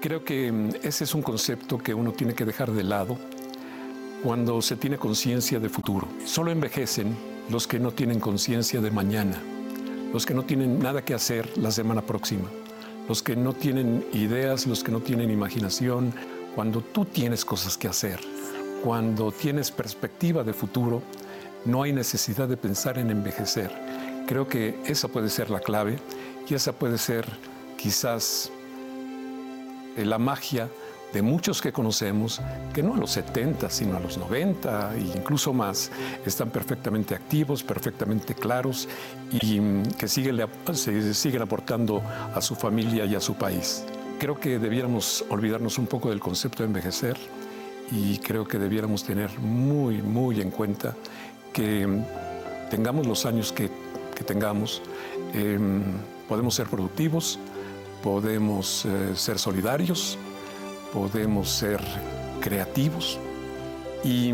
Creo 0.00 0.24
que 0.24 0.50
mm, 0.50 0.70
ese 0.82 1.04
es 1.04 1.14
un 1.14 1.22
concepto 1.22 1.78
que 1.78 1.94
uno 1.94 2.12
tiene 2.12 2.34
que 2.34 2.44
dejar 2.44 2.70
de 2.70 2.84
lado 2.84 3.16
cuando 4.22 4.60
se 4.62 4.76
tiene 4.76 4.96
conciencia 4.96 5.60
de 5.60 5.68
futuro. 5.68 6.08
Solo 6.24 6.50
envejecen 6.50 7.16
los 7.50 7.66
que 7.66 7.78
no 7.78 7.90
tienen 7.90 8.20
conciencia 8.20 8.80
de 8.80 8.90
mañana, 8.90 9.36
los 10.12 10.24
que 10.24 10.34
no 10.34 10.44
tienen 10.44 10.78
nada 10.78 11.04
que 11.04 11.14
hacer 11.14 11.58
la 11.58 11.70
semana 11.70 12.02
próxima, 12.02 12.48
los 13.08 13.22
que 13.22 13.36
no 13.36 13.52
tienen 13.52 14.06
ideas, 14.12 14.66
los 14.66 14.82
que 14.82 14.92
no 14.92 15.00
tienen 15.00 15.30
imaginación, 15.30 16.12
cuando 16.54 16.80
tú 16.80 17.04
tienes 17.04 17.44
cosas 17.44 17.76
que 17.76 17.88
hacer, 17.88 18.20
cuando 18.82 19.32
tienes 19.32 19.70
perspectiva 19.70 20.44
de 20.44 20.52
futuro, 20.52 21.02
no 21.64 21.82
hay 21.82 21.92
necesidad 21.92 22.48
de 22.48 22.56
pensar 22.56 22.98
en 22.98 23.10
envejecer. 23.10 23.70
Creo 24.26 24.48
que 24.48 24.78
esa 24.86 25.08
puede 25.08 25.28
ser 25.28 25.50
la 25.50 25.60
clave 25.60 25.98
y 26.48 26.54
esa 26.54 26.72
puede 26.72 26.98
ser 26.98 27.26
quizás 27.76 28.50
la 29.96 30.18
magia 30.18 30.68
de 31.12 31.22
muchos 31.22 31.62
que 31.62 31.72
conocemos, 31.72 32.40
que 32.72 32.82
no 32.82 32.94
a 32.94 32.96
los 32.96 33.12
70, 33.12 33.70
sino 33.70 33.96
a 33.96 34.00
los 34.00 34.18
90 34.18 34.96
e 34.96 35.00
incluso 35.00 35.52
más, 35.52 35.92
están 36.26 36.50
perfectamente 36.50 37.14
activos, 37.14 37.62
perfectamente 37.62 38.34
claros 38.34 38.88
y 39.30 39.60
que 39.96 40.08
siguen, 40.08 40.44
se 40.72 41.14
siguen 41.14 41.42
aportando 41.42 42.02
a 42.34 42.40
su 42.40 42.56
familia 42.56 43.04
y 43.04 43.14
a 43.14 43.20
su 43.20 43.34
país. 43.34 43.84
Creo 44.18 44.40
que 44.40 44.58
debiéramos 44.58 45.24
olvidarnos 45.28 45.78
un 45.78 45.86
poco 45.86 46.10
del 46.10 46.18
concepto 46.18 46.64
de 46.64 46.68
envejecer 46.68 47.16
y 47.92 48.18
creo 48.18 48.48
que 48.48 48.58
debiéramos 48.58 49.04
tener 49.04 49.38
muy, 49.38 50.02
muy 50.02 50.40
en 50.40 50.50
cuenta 50.50 50.96
que 51.52 51.86
tengamos 52.70 53.06
los 53.06 53.24
años 53.24 53.52
que, 53.52 53.70
tengamos, 54.22 54.82
em, 55.32 55.82
podemos 56.28 56.54
ser 56.54 56.68
productivos, 56.68 57.38
podemos 58.02 58.84
eh, 58.84 59.16
ser 59.16 59.38
solidarios, 59.38 60.18
podemos 60.92 61.50
ser 61.50 61.80
creativos 62.40 63.18
y, 64.04 64.32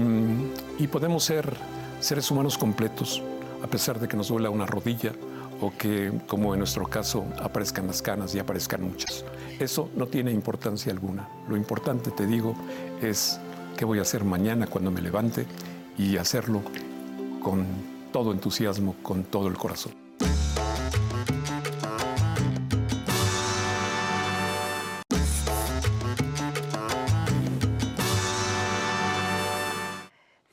podemos 0.89 1.23
ser 1.23 1.55
seres 2.01 2.31
humanos 2.31 2.59
completos, 2.59 3.23
a 3.63 3.69
pesar 3.69 4.01
de 4.01 4.09
que 4.09 4.17
nos 4.17 4.29
duela 4.29 4.51
una 4.51 4.67
rodilla 4.67 5.13
o 5.61 5.73
que, 5.79 6.11
como 6.27 6.53
en 6.53 6.59
nuestro 6.59 6.87
caso, 6.87 7.25
aparezcan 7.39 7.87
las 7.87 8.03
canas 8.03 8.35
y 8.35 8.41
aparezcan 8.41 8.83
muchas. 8.83 9.25
Eso 9.61 9.89
no 9.95 10.07
tiene 10.07 10.33
importancia 10.33 10.91
alguna. 10.91 11.29
Lo 11.49 11.57
importante, 11.57 12.11
te 12.11 12.27
digo, 12.27 12.57
es 13.01 13.39
qué 13.77 13.85
voy 13.85 14.01
a 14.01 14.03
hacer 14.03 14.25
mañana 14.25 14.67
cuando 14.67 14.91
me 14.91 15.01
levante 15.01 15.47
y 15.97 16.17
hacerlo 16.17 16.63
con 17.41 17.67
todo 18.13 18.33
entusiasmo, 18.33 18.95
con 19.03 19.25
todo 19.25 19.49
el 19.49 19.57
corazón. 19.57 19.93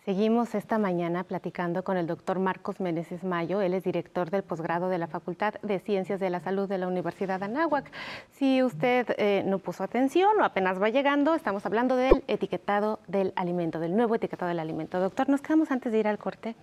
Seguimos 0.07 0.55
esta 0.55 0.77
mañana 0.77 1.25
platicando 1.25 1.83
con 1.83 1.97
el 1.97 2.07
doctor 2.07 2.39
Marcos 2.39 2.79
Meneses 2.79 3.25
Mayo. 3.25 3.59
Él 3.59 3.73
es 3.73 3.83
director 3.83 4.29
del 4.29 4.41
posgrado 4.41 4.87
de 4.87 4.97
la 4.97 5.07
Facultad 5.07 5.55
de 5.63 5.79
Ciencias 5.79 6.21
de 6.21 6.29
la 6.29 6.39
Salud 6.39 6.69
de 6.69 6.77
la 6.77 6.87
Universidad 6.87 7.39
de 7.39 7.45
Anáhuac. 7.47 7.91
Si 8.31 8.63
usted 8.63 9.05
eh, 9.17 9.43
no 9.45 9.59
puso 9.59 9.83
atención 9.83 10.39
o 10.39 10.45
apenas 10.45 10.81
va 10.81 10.87
llegando, 10.87 11.35
estamos 11.35 11.65
hablando 11.65 11.97
del 11.97 12.23
etiquetado 12.29 13.01
del 13.09 13.33
alimento, 13.35 13.81
del 13.81 13.97
nuevo 13.97 14.15
etiquetado 14.15 14.47
del 14.47 14.61
alimento. 14.61 14.97
Doctor, 14.97 15.27
nos 15.27 15.41
quedamos 15.41 15.71
antes 15.71 15.91
de 15.91 15.99
ir 15.99 16.07
al 16.07 16.17
corte 16.17 16.55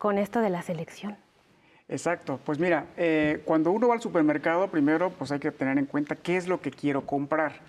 con 0.00 0.16
esto 0.16 0.40
de 0.40 0.48
la 0.48 0.62
selección. 0.62 1.14
Exacto, 1.86 2.40
pues 2.46 2.58
mira, 2.58 2.86
eh, 2.96 3.42
cuando 3.44 3.70
uno 3.70 3.86
va 3.86 3.94
al 3.94 4.00
supermercado, 4.00 4.66
primero 4.68 5.10
pues 5.10 5.30
hay 5.30 5.40
que 5.40 5.50
tener 5.50 5.76
en 5.76 5.84
cuenta 5.84 6.16
qué 6.16 6.38
es 6.38 6.48
lo 6.48 6.62
que 6.62 6.70
quiero 6.70 7.04
comprar. 7.04 7.60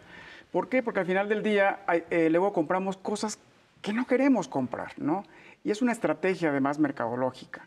¿Por 0.50 0.70
qué? 0.70 0.82
Porque 0.82 1.02
al 1.02 1.06
final 1.06 1.28
del 1.28 1.44
día 1.44 1.82
eh, 2.10 2.30
luego 2.32 2.54
compramos 2.54 2.96
cosas 2.96 3.38
que 3.82 3.92
no 3.92 4.08
queremos 4.08 4.48
comprar, 4.48 4.94
¿no? 4.98 5.26
Y 5.66 5.72
es 5.72 5.82
una 5.82 5.92
estrategia 5.92 6.52
además 6.52 6.80
mercadológica. 6.80 7.64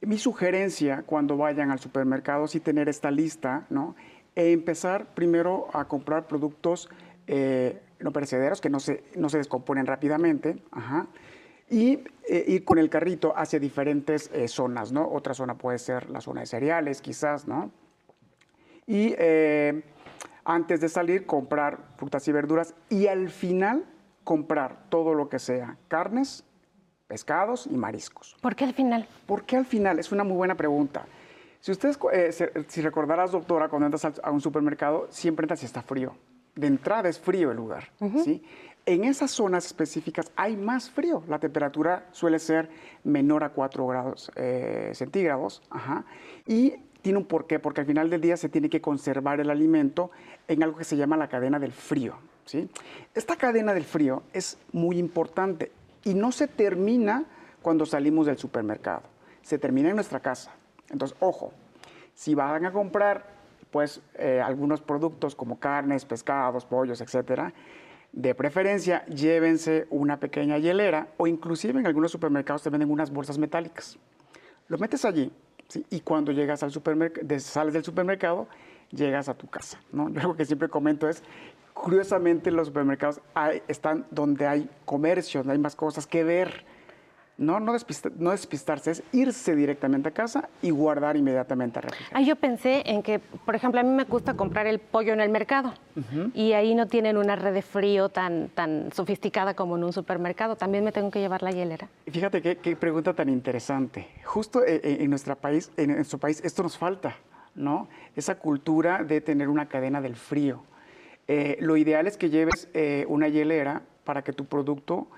Mi 0.00 0.16
sugerencia 0.16 1.02
cuando 1.04 1.36
vayan 1.36 1.70
al 1.70 1.78
supermercado 1.78 2.46
es 2.46 2.62
tener 2.62 2.88
esta 2.88 3.10
lista, 3.10 3.66
¿no? 3.68 3.96
E 4.34 4.52
empezar 4.52 5.08
primero 5.14 5.68
a 5.74 5.84
comprar 5.84 6.26
productos 6.26 6.88
eh, 7.26 7.82
no 8.00 8.12
perecederos 8.12 8.62
que 8.62 8.70
no 8.70 8.80
se, 8.80 9.04
no 9.14 9.28
se 9.28 9.36
descomponen 9.36 9.84
rápidamente, 9.84 10.56
y 11.68 12.04
eh, 12.28 12.44
ir 12.46 12.64
con 12.64 12.78
el 12.78 12.88
carrito 12.88 13.32
hacia 13.36 13.58
diferentes 13.58 14.30
eh, 14.32 14.48
zonas, 14.48 14.92
¿no? 14.92 15.08
Otra 15.08 15.34
zona 15.34 15.56
puede 15.56 15.78
ser 15.78 16.10
la 16.10 16.20
zona 16.20 16.40
de 16.40 16.46
cereales, 16.46 17.00
quizás, 17.00 17.46
¿no? 17.46 17.70
Y 18.86 19.16
antes 20.44 20.80
de 20.80 20.88
salir, 20.88 21.26
comprar 21.26 21.78
frutas 21.96 22.26
y 22.28 22.32
verduras 22.32 22.74
y 22.88 23.08
al 23.08 23.30
final 23.30 23.84
comprar 24.22 24.88
todo 24.88 25.12
lo 25.12 25.28
que 25.28 25.40
sea 25.40 25.76
carnes, 25.88 26.44
pescados 27.08 27.66
y 27.66 27.76
mariscos. 27.76 28.36
¿Por 28.40 28.54
qué 28.54 28.64
al 28.64 28.74
final? 28.74 29.08
¿Por 29.26 29.44
qué 29.44 29.56
al 29.56 29.66
final? 29.66 29.98
Es 29.98 30.12
una 30.12 30.24
muy 30.24 30.36
buena 30.36 30.56
pregunta. 30.56 31.06
Si 31.60 31.72
ustedes, 31.72 31.98
eh, 32.12 32.64
si 32.68 32.80
recordarás, 32.80 33.32
doctora, 33.32 33.68
cuando 33.68 33.86
entras 33.86 34.04
a 34.22 34.30
un 34.30 34.40
supermercado, 34.40 35.08
siempre 35.10 35.44
entras 35.44 35.60
si 35.60 35.66
está 35.66 35.82
frío. 35.82 36.14
De 36.56 36.66
entrada 36.66 37.08
es 37.08 37.20
frío 37.20 37.52
el 37.52 37.56
lugar, 37.58 37.90
¿sí? 38.24 38.42
En 38.86 39.04
esas 39.04 39.32
zonas 39.32 39.66
específicas 39.66 40.30
hay 40.36 40.56
más 40.56 40.90
frío. 40.90 41.22
La 41.28 41.38
temperatura 41.40 42.06
suele 42.12 42.38
ser 42.38 42.70
menor 43.04 43.44
a 43.44 43.50
4 43.50 43.86
grados 43.86 44.30
eh, 44.36 44.92
centígrados. 44.94 45.60
Ajá. 45.70 46.04
Y 46.46 46.74
tiene 47.02 47.18
un 47.18 47.24
porqué, 47.24 47.58
porque 47.58 47.80
al 47.80 47.86
final 47.86 48.10
del 48.10 48.20
día 48.20 48.36
se 48.36 48.48
tiene 48.48 48.70
que 48.70 48.80
conservar 48.80 49.40
el 49.40 49.50
alimento 49.50 50.10
en 50.48 50.62
algo 50.62 50.78
que 50.78 50.84
se 50.84 50.96
llama 50.96 51.16
la 51.16 51.28
cadena 51.28 51.58
del 51.58 51.72
frío. 51.72 52.16
Esta 53.14 53.36
cadena 53.36 53.74
del 53.74 53.84
frío 53.84 54.22
es 54.32 54.56
muy 54.72 54.98
importante 54.98 55.72
y 56.04 56.14
no 56.14 56.30
se 56.30 56.46
termina 56.46 57.24
cuando 57.62 57.86
salimos 57.86 58.26
del 58.26 58.38
supermercado. 58.38 59.02
se 59.42 59.58
termina 59.58 59.90
en 59.90 59.94
nuestra 59.94 60.18
casa. 60.18 60.52
Entonces, 60.90 61.16
ojo, 61.20 61.52
si 62.14 62.34
van 62.34 62.66
a 62.66 62.72
comprar 62.72 63.35
pues 63.76 64.00
eh, 64.14 64.40
algunos 64.42 64.80
productos 64.80 65.34
como 65.34 65.60
carnes, 65.60 66.06
pescados, 66.06 66.64
pollos, 66.64 67.02
etcétera, 67.02 67.52
de 68.10 68.34
preferencia 68.34 69.04
llévense 69.04 69.86
una 69.90 70.18
pequeña 70.18 70.56
hielera 70.56 71.08
o 71.18 71.26
inclusive 71.26 71.78
en 71.78 71.86
algunos 71.86 72.10
supermercados 72.10 72.62
te 72.62 72.70
venden 72.70 72.90
unas 72.90 73.10
bolsas 73.10 73.36
metálicas. 73.36 73.98
Lo 74.68 74.78
metes 74.78 75.04
allí 75.04 75.30
y 75.90 76.00
cuando 76.00 76.32
llegas 76.32 76.62
al 76.62 76.72
supermercado, 76.72 77.38
sales 77.38 77.74
del 77.74 77.84
supermercado, 77.84 78.48
llegas 78.92 79.28
a 79.28 79.34
tu 79.34 79.46
casa. 79.46 79.78
¿no? 79.92 80.08
Yo 80.08 80.22
lo 80.22 80.36
que 80.36 80.46
siempre 80.46 80.70
comento 80.70 81.06
es, 81.06 81.22
curiosamente 81.74 82.50
los 82.50 82.68
supermercados 82.68 83.20
están 83.68 84.06
donde 84.10 84.46
hay 84.46 84.70
comercios, 84.86 85.46
hay 85.48 85.58
más 85.58 85.76
cosas 85.76 86.06
que 86.06 86.24
ver 86.24 86.64
no, 87.38 87.60
no, 87.60 87.72
despistarse, 87.72 88.90
es 88.90 89.02
irse 89.12 89.54
directamente 89.54 90.08
a 90.08 90.12
casa 90.12 90.48
y 90.62 90.70
guardar 90.70 91.18
inmediatamente 91.18 91.78
a 91.78 91.82
refrigerar. 91.82 92.22
Ah, 92.22 92.24
yo 92.24 92.34
pensé 92.36 92.82
en 92.86 93.02
que, 93.02 93.18
por 93.18 93.54
ejemplo, 93.54 93.78
a 93.78 93.82
mí 93.82 93.90
me 93.90 94.04
gusta 94.04 94.34
comprar 94.34 94.66
el 94.66 94.78
pollo 94.78 95.12
en 95.12 95.20
el 95.20 95.28
mercado 95.28 95.74
y 96.32 96.52
ahí 96.52 96.74
no 96.74 96.86
tienen 96.88 97.18
una 97.18 97.36
red 97.36 97.52
de 97.52 97.60
frío 97.60 98.08
tan, 98.08 98.48
tan 98.48 98.90
sofisticada 98.92 99.54
como 99.54 99.76
en 99.76 99.84
un 99.84 99.92
supermercado. 99.92 100.56
También 100.56 100.82
me 100.82 100.92
tengo 100.92 101.10
que 101.10 101.20
llevar 101.20 101.42
la 101.42 101.50
hielera. 101.50 101.88
Fíjate 102.06 102.40
qué, 102.40 102.76
pregunta 102.76 103.12
tan 103.12 103.28
interesante. 103.28 104.08
Justo 104.24 104.64
eh, 104.64 104.80
eh, 104.82 104.96
en, 105.00 105.10
nuestro 105.10 105.36
país, 105.36 105.70
en 105.76 105.94
nuestro 105.94 106.18
país, 106.18 106.40
esto 106.42 106.62
nos 106.62 106.78
falta, 106.78 107.16
¿no? 107.54 107.88
Esa 108.14 108.38
cultura 108.38 109.04
de 109.04 109.20
tener 109.20 109.50
una 109.50 109.68
cadena 109.68 110.00
del 110.00 110.16
frío. 110.16 110.62
Eh, 111.28 111.58
lo 111.60 111.76
ideal 111.76 112.06
es 112.06 112.16
que 112.16 112.30
lleves 112.30 112.68
una 113.08 113.28
hielera 113.28 113.82
para 114.04 114.22
que 114.22 114.32
tu 114.32 114.46
producto 114.46 115.08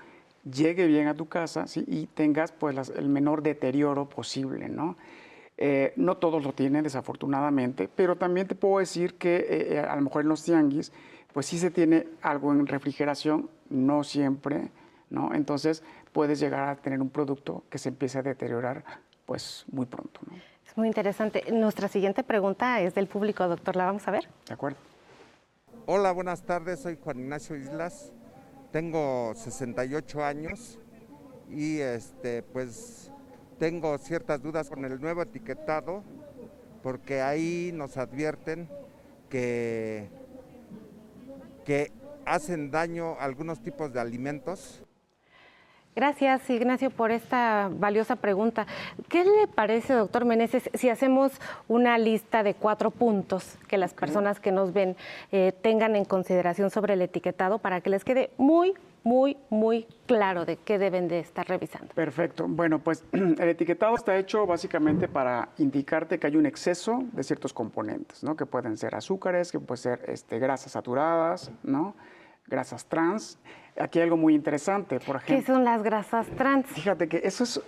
llegue 0.43 0.87
bien 0.87 1.07
a 1.07 1.13
tu 1.13 1.27
casa 1.27 1.65
y 1.75 2.07
tengas 2.07 2.51
pues 2.51 2.89
el 2.89 3.09
menor 3.09 3.41
deterioro 3.41 4.07
posible, 4.07 4.69
¿no? 4.69 4.97
Eh, 5.57 5.91
no 5.97 6.15
todos 6.15 6.43
lo 6.43 6.53
tienen, 6.53 6.83
desafortunadamente, 6.83 7.89
pero 7.93 8.15
también 8.15 8.47
te 8.47 8.55
puedo 8.55 8.79
decir 8.79 9.15
que 9.15 9.35
eh, 9.35 9.73
eh, 9.73 9.79
a 9.79 9.93
lo 9.97 10.03
mejor 10.03 10.21
en 10.21 10.29
los 10.29 10.43
tianguis, 10.43 10.93
pues 11.33 11.47
sí 11.47 11.59
se 11.59 11.69
tiene 11.69 12.07
algo 12.21 12.53
en 12.53 12.65
refrigeración, 12.65 13.49
no 13.69 14.05
siempre, 14.05 14.69
¿no? 15.09 15.33
Entonces 15.33 15.83
puedes 16.13 16.39
llegar 16.39 16.69
a 16.69 16.75
tener 16.77 17.01
un 17.01 17.09
producto 17.09 17.63
que 17.69 17.77
se 17.77 17.89
empiece 17.89 18.19
a 18.19 18.21
deteriorar 18.21 18.85
pues 19.25 19.65
muy 19.69 19.85
pronto, 19.85 20.21
¿no? 20.29 20.37
Es 20.65 20.77
muy 20.77 20.87
interesante. 20.87 21.43
Nuestra 21.51 21.87
siguiente 21.87 22.23
pregunta 22.23 22.79
es 22.79 22.95
del 22.95 23.07
público, 23.07 23.47
doctor. 23.47 23.75
¿La 23.75 23.85
vamos 23.85 24.07
a 24.07 24.11
ver? 24.11 24.29
De 24.47 24.53
acuerdo. 24.53 24.77
Hola, 25.87 26.11
buenas 26.11 26.43
tardes. 26.43 26.79
Soy 26.79 26.97
Juan 27.03 27.19
Ignacio 27.19 27.55
Islas. 27.55 28.13
Tengo 28.71 29.33
68 29.35 30.23
años 30.23 30.77
y 31.49 31.79
este 31.79 32.43
pues 32.43 33.11
tengo 33.57 33.97
ciertas 33.97 34.43
dudas 34.43 34.69
con 34.69 34.85
el 34.85 35.01
nuevo 35.01 35.23
etiquetado 35.23 36.03
porque 36.83 37.21
ahí 37.21 37.71
nos 37.73 37.97
advierten 37.97 38.69
que, 39.29 40.07
que 41.65 41.91
hacen 42.25 42.69
daño 42.69 43.13
a 43.19 43.23
algunos 43.23 43.59
tipos 43.61 43.91
de 43.91 43.99
alimentos 43.99 44.83
Gracias, 45.95 46.49
Ignacio, 46.49 46.91
por 46.91 47.11
esta 47.11 47.69
valiosa 47.71 48.15
pregunta. 48.15 48.67
¿Qué 49.09 49.25
le 49.25 49.47
parece, 49.47 49.93
doctor 49.93 50.23
Meneses, 50.23 50.69
si 50.73 50.89
hacemos 50.89 51.31
una 51.67 51.97
lista 51.97 52.43
de 52.43 52.53
cuatro 52.53 52.91
puntos 52.91 53.57
que 53.67 53.77
las 53.77 53.93
personas 53.93 54.39
que 54.39 54.51
nos 54.51 54.71
ven 54.71 54.95
eh, 55.31 55.51
tengan 55.61 55.95
en 55.95 56.05
consideración 56.05 56.69
sobre 56.69 56.93
el 56.93 57.01
etiquetado 57.01 57.59
para 57.59 57.81
que 57.81 57.89
les 57.89 58.05
quede 58.05 58.29
muy, 58.37 58.73
muy, 59.03 59.37
muy 59.49 59.87
claro 60.05 60.45
de 60.45 60.57
qué 60.57 60.77
deben 60.77 61.07
de 61.07 61.19
estar 61.19 61.47
revisando? 61.47 61.93
Perfecto. 61.95 62.45
Bueno, 62.47 62.79
pues 62.79 63.03
el 63.11 63.49
etiquetado 63.49 63.95
está 63.95 64.17
hecho 64.17 64.45
básicamente 64.45 65.07
para 65.07 65.49
indicarte 65.57 66.19
que 66.19 66.27
hay 66.27 66.37
un 66.37 66.45
exceso 66.45 67.03
de 67.13 67.23
ciertos 67.23 67.51
componentes, 67.51 68.23
¿no? 68.23 68.35
Que 68.35 68.45
pueden 68.45 68.77
ser 68.77 68.95
azúcares, 68.95 69.51
que 69.51 69.59
pueden 69.59 69.81
ser 69.81 70.01
este, 70.07 70.39
grasas 70.39 70.73
saturadas, 70.73 71.51
¿no? 71.63 71.95
Grasas 72.49 72.85
trans. 72.85 73.39
Aquí 73.79 73.99
hay 73.99 74.03
algo 74.03 74.17
muy 74.17 74.35
interesante, 74.35 74.99
por 74.99 75.17
ejemplo. 75.17 75.37
¿Qué 75.37 75.53
son 75.53 75.63
las 75.63 75.83
grasas 75.83 76.27
trans? 76.35 76.67
Fíjate 76.67 77.07
que 77.07 77.21
eso 77.23 77.43
es 77.43 77.61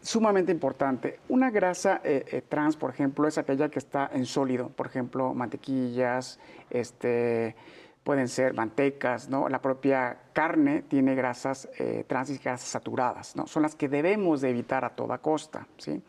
sumamente 0.00 0.52
importante. 0.52 1.20
Una 1.28 1.50
grasa 1.50 2.00
eh, 2.04 2.24
eh, 2.30 2.42
trans, 2.48 2.76
por 2.76 2.90
ejemplo, 2.90 3.26
es 3.26 3.38
aquella 3.38 3.68
que 3.68 3.78
está 3.78 4.10
en 4.12 4.24
sólido, 4.24 4.68
por 4.68 4.86
ejemplo, 4.86 5.34
mantequillas, 5.34 6.38
este, 6.70 7.56
pueden 8.04 8.28
ser 8.28 8.54
mantecas, 8.54 9.28
¿no? 9.28 9.48
La 9.48 9.60
propia 9.60 10.16
carne 10.32 10.82
tiene 10.82 11.14
grasas 11.14 11.68
eh, 11.78 12.04
trans 12.06 12.30
y 12.30 12.38
grasas 12.38 12.68
saturadas, 12.68 13.36
¿no? 13.36 13.46
Son 13.46 13.62
las 13.62 13.74
que 13.74 13.88
debemos 13.88 14.40
de 14.40 14.50
evitar 14.50 14.84
a 14.84 14.90
toda 14.90 15.18
costa, 15.18 15.66
¿sí? 15.76 16.00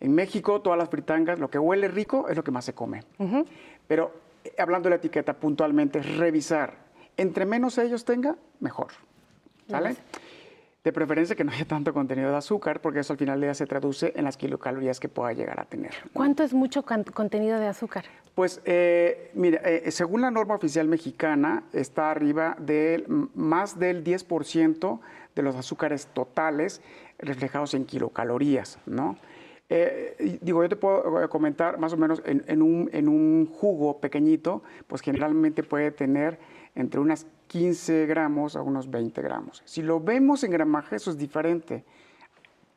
En 0.00 0.14
México, 0.14 0.60
todas 0.60 0.78
las 0.78 0.88
fritangas, 0.88 1.38
lo 1.38 1.50
que 1.50 1.58
huele 1.58 1.88
rico 1.88 2.28
es 2.28 2.36
lo 2.36 2.44
que 2.44 2.50
más 2.50 2.64
se 2.64 2.74
come. 2.74 3.02
Pero 3.86 4.12
hablando 4.58 4.88
de 4.88 4.90
la 4.90 4.96
etiqueta 4.96 5.32
puntualmente, 5.34 6.00
es 6.00 6.16
revisar 6.16 6.83
entre 7.16 7.46
menos 7.46 7.78
ellos 7.78 8.04
tenga, 8.04 8.36
mejor. 8.60 8.88
¿Sale? 9.68 9.96
De 10.82 10.92
preferencia 10.92 11.34
que 11.34 11.44
no 11.44 11.52
haya 11.52 11.64
tanto 11.64 11.94
contenido 11.94 12.30
de 12.30 12.36
azúcar, 12.36 12.80
porque 12.80 13.00
eso 13.00 13.14
al 13.14 13.18
final 13.18 13.40
del 13.40 13.48
día 13.48 13.54
se 13.54 13.66
traduce 13.66 14.12
en 14.16 14.24
las 14.24 14.36
kilocalorías 14.36 15.00
que 15.00 15.08
pueda 15.08 15.32
llegar 15.32 15.58
a 15.58 15.64
tener. 15.64 15.94
¿Cuánto 16.12 16.42
es 16.42 16.52
mucho 16.52 16.82
contenido 16.82 17.58
de 17.58 17.68
azúcar? 17.68 18.04
Pues, 18.34 18.60
eh, 18.66 19.30
mira, 19.34 19.60
eh, 19.64 19.90
según 19.90 20.20
la 20.20 20.30
norma 20.30 20.56
oficial 20.56 20.86
mexicana, 20.88 21.62
está 21.72 22.10
arriba 22.10 22.56
del 22.58 23.06
más 23.34 23.78
del 23.78 24.04
10% 24.04 25.00
de 25.34 25.42
los 25.42 25.56
azúcares 25.56 26.08
totales 26.08 26.82
reflejados 27.18 27.74
en 27.74 27.86
kilocalorías, 27.86 28.78
¿no? 28.86 29.16
Eh, 29.70 30.38
digo, 30.42 30.62
yo 30.62 30.68
te 30.68 30.76
puedo 30.76 31.28
comentar 31.30 31.78
más 31.78 31.92
o 31.92 31.96
menos 31.96 32.22
en, 32.26 32.62
un, 32.62 32.90
en 32.92 33.08
un 33.08 33.46
jugo 33.46 33.98
pequeñito, 33.98 34.62
pues 34.86 35.00
generalmente 35.00 35.62
puede 35.62 35.90
tener 35.90 36.38
entre 36.74 37.00
unas 37.00 37.26
15 37.48 38.06
gramos 38.06 38.56
a 38.56 38.62
unos 38.62 38.90
20 38.90 39.22
gramos. 39.22 39.62
Si 39.64 39.82
lo 39.82 40.00
vemos 40.00 40.44
en 40.44 40.50
gramaje, 40.50 40.96
eso 40.96 41.10
es 41.10 41.18
diferente, 41.18 41.84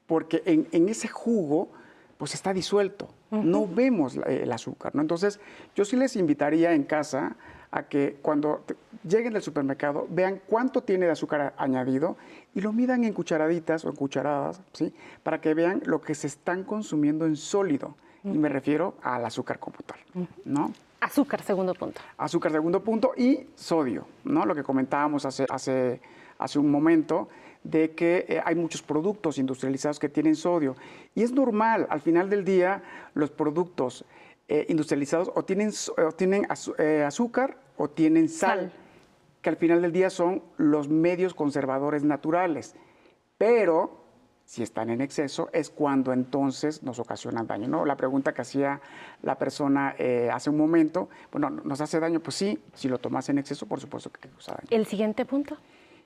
porque 0.06 0.42
en, 0.46 0.90
ese 0.90 1.08
jugo 1.08 1.70
pues 2.18 2.34
está 2.34 2.54
disuelto, 2.54 3.10
no 3.30 3.68
vemos 3.68 4.16
el 4.16 4.52
azúcar. 4.52 4.96
¿no? 4.96 5.02
Entonces, 5.02 5.40
yo 5.76 5.86
sí 5.86 5.96
les 5.96 6.16
invitaría 6.16 6.74
en 6.74 6.84
casa 6.84 7.36
a 7.72 7.84
que 7.84 8.18
cuando 8.22 8.64
lleguen 9.04 9.36
al 9.36 9.42
supermercado 9.42 10.08
vean 10.10 10.42
cuánto 10.48 10.84
tiene 10.84 11.06
de 11.06 11.12
azúcar 11.12 11.54
añadido 11.58 12.18
y 12.56 12.62
lo 12.62 12.74
midan 12.74 13.04
en 13.04 13.14
cucharaditas 13.14 13.86
o 13.86 13.90
en 13.90 13.96
cucharadas, 13.96 14.62
¿sí? 14.74 14.94
para 15.24 15.42
que 15.42 15.54
vean 15.54 15.82
lo 15.86 16.02
que 16.02 16.16
se 16.16 16.28
están 16.28 16.64
consumiendo 16.64 17.26
en 17.26 17.36
sólido. 17.36 17.96
Y 18.24 18.38
me 18.38 18.50
refiero 18.50 18.96
al 19.04 19.24
azúcar 19.26 19.58
como 19.58 19.78
tal, 19.86 20.28
¿no? 20.44 20.74
Azúcar, 21.00 21.42
segundo 21.44 21.74
punto. 21.74 22.02
Azúcar, 22.18 22.52
segundo 22.52 22.84
punto, 22.84 23.14
y 23.16 23.48
sodio, 23.56 24.06
¿no? 24.26 24.46
Lo 24.46 24.54
que 24.54 24.64
comentábamos 24.64 25.24
hace, 25.26 25.46
hace, 25.50 26.02
hace 26.38 26.60
un 26.60 26.70
momento, 26.70 27.30
de 27.64 27.92
que 27.92 28.26
eh, 28.28 28.42
hay 28.44 28.56
muchos 28.56 28.82
productos 28.82 29.38
industrializados 29.38 30.00
que 30.00 30.10
tienen 30.10 30.36
sodio. 30.36 30.76
Y 31.16 31.24
es 31.24 31.32
normal, 31.32 31.88
al 31.90 32.02
final 32.02 32.30
del 32.30 32.46
día, 32.46 32.82
los 33.14 33.30
productos 33.30 34.06
eh, 34.48 34.66
industrializados 34.70 35.32
o 35.36 35.44
tienen, 35.44 35.72
tienen 36.16 36.48
eh, 36.78 37.04
azúcar 37.06 37.58
o 37.76 37.90
tienen 37.90 38.30
sal, 38.30 38.72
que 39.42 39.50
al 39.50 39.58
final 39.58 39.82
del 39.82 39.92
día 39.92 40.10
son 40.10 40.42
los 40.58 40.88
medios 40.90 41.34
conservadores 41.34 42.04
naturales. 42.04 42.76
Pero 43.38 44.08
si 44.48 44.64
están 44.64 44.90
en 44.90 45.02
exceso, 45.02 45.50
es 45.52 45.70
cuando 45.70 46.14
entonces 46.14 46.82
nos 46.82 47.00
ocasionan 47.00 47.46
daño. 47.46 47.68
¿no? 47.68 47.86
La 47.86 47.98
pregunta 47.98 48.34
que 48.34 48.42
hacía 48.42 48.80
la 49.22 49.38
persona 49.38 49.94
eh, 50.00 50.30
hace 50.32 50.50
un 50.50 50.58
momento, 50.58 51.10
bueno, 51.34 51.50
¿nos 51.50 51.82
hace 51.82 52.00
daño? 52.00 52.22
Pues 52.22 52.36
sí, 52.36 52.58
si 52.74 52.88
lo 52.88 52.98
tomas 52.98 53.28
en 53.28 53.40
exceso, 53.40 53.66
por 53.66 53.82
supuesto 53.82 54.10
que 54.10 54.30
causa 54.30 54.54
daño. 54.54 54.68
¿El 54.70 54.86
siguiente 54.86 55.26
punto? 55.26 55.58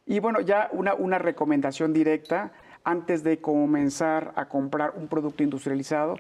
Y 0.08 0.20
bueno, 0.20 0.42
ya 0.42 0.70
una, 0.74 0.96
una 0.96 1.20
recomendación 1.20 1.94
directa, 1.94 2.52
antes 2.84 3.24
de 3.24 3.40
comenzar 3.40 4.34
a 4.36 4.50
comprar 4.50 4.96
un 4.98 5.08
producto 5.08 5.44
industrializado, 5.44 6.16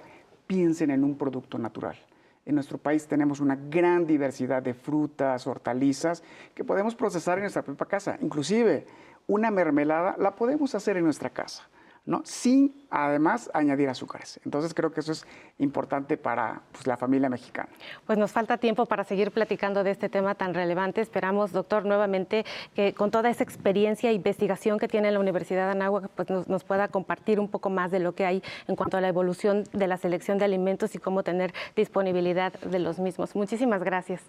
piensen 0.46 0.92
en 0.92 1.04
un 1.04 1.18
producto 1.18 1.58
natural. 1.58 1.98
En 2.46 2.56
nuestro 2.56 2.78
país 2.78 3.08
tenemos 3.08 3.40
una 3.40 3.56
gran 3.56 4.08
diversidad 4.08 4.64
de 4.64 4.74
frutas, 4.74 5.46
hortalizas 5.46 6.24
que 6.56 6.64
podemos 6.64 6.96
procesar 6.96 7.38
en 7.38 7.44
nuestra 7.44 7.62
propia 7.62 7.86
casa. 7.86 8.18
Inclusive 8.22 8.86
una 9.28 9.52
mermelada 9.52 10.16
la 10.18 10.36
podemos 10.36 10.74
hacer 10.74 10.98
en 10.98 11.04
nuestra 11.04 11.30
casa. 11.30 11.70
¿No? 12.06 12.22
sin 12.26 12.88
además 12.90 13.50
añadir 13.54 13.88
azúcares. 13.90 14.40
Entonces 14.44 14.74
creo 14.74 14.92
que 14.92 15.02
eso 15.02 15.12
es 15.12 15.26
importante 15.60 16.18
para 16.18 16.62
pues, 16.72 16.88
la 16.88 16.98
familia 16.98 17.30
mexicana. 17.30 17.70
Pues 18.06 18.18
nos 18.18 18.32
falta 18.32 18.58
tiempo 18.58 18.86
para 18.86 19.04
seguir 19.04 19.32
platicando 19.32 19.84
de 19.84 19.92
este 19.92 20.10
tema 20.10 20.36
tan 20.36 20.54
relevante. 20.54 21.02
Esperamos, 21.02 21.52
doctor, 21.52 21.86
nuevamente 21.86 22.46
que 22.76 22.94
con 22.94 23.12
toda 23.12 23.30
esa 23.30 23.44
experiencia 23.44 24.10
e 24.10 24.14
investigación 24.14 24.80
que 24.80 24.88
tiene 24.88 25.12
la 25.12 25.20
Universidad 25.20 25.68
de 25.68 25.72
Anáhuac, 25.72 26.10
pues 26.10 26.30
nos, 26.30 26.48
nos 26.48 26.64
pueda 26.64 26.88
compartir 26.88 27.40
un 27.40 27.50
poco 27.50 27.70
más 27.70 27.92
de 27.92 28.00
lo 28.00 28.14
que 28.14 28.26
hay 28.26 28.44
en 28.68 28.76
cuanto 28.76 28.98
a 28.98 29.02
la 29.02 29.08
evolución 29.08 29.64
de 29.72 29.88
la 29.88 29.98
selección 29.98 30.38
de 30.38 30.46
alimentos 30.46 30.96
y 30.96 30.98
cómo 30.98 31.24
tener 31.24 31.54
disponibilidad 31.76 32.54
de 32.54 32.80
los 32.80 33.00
mismos. 33.00 33.36
Muchísimas 33.36 33.84
gracias. 33.84 34.22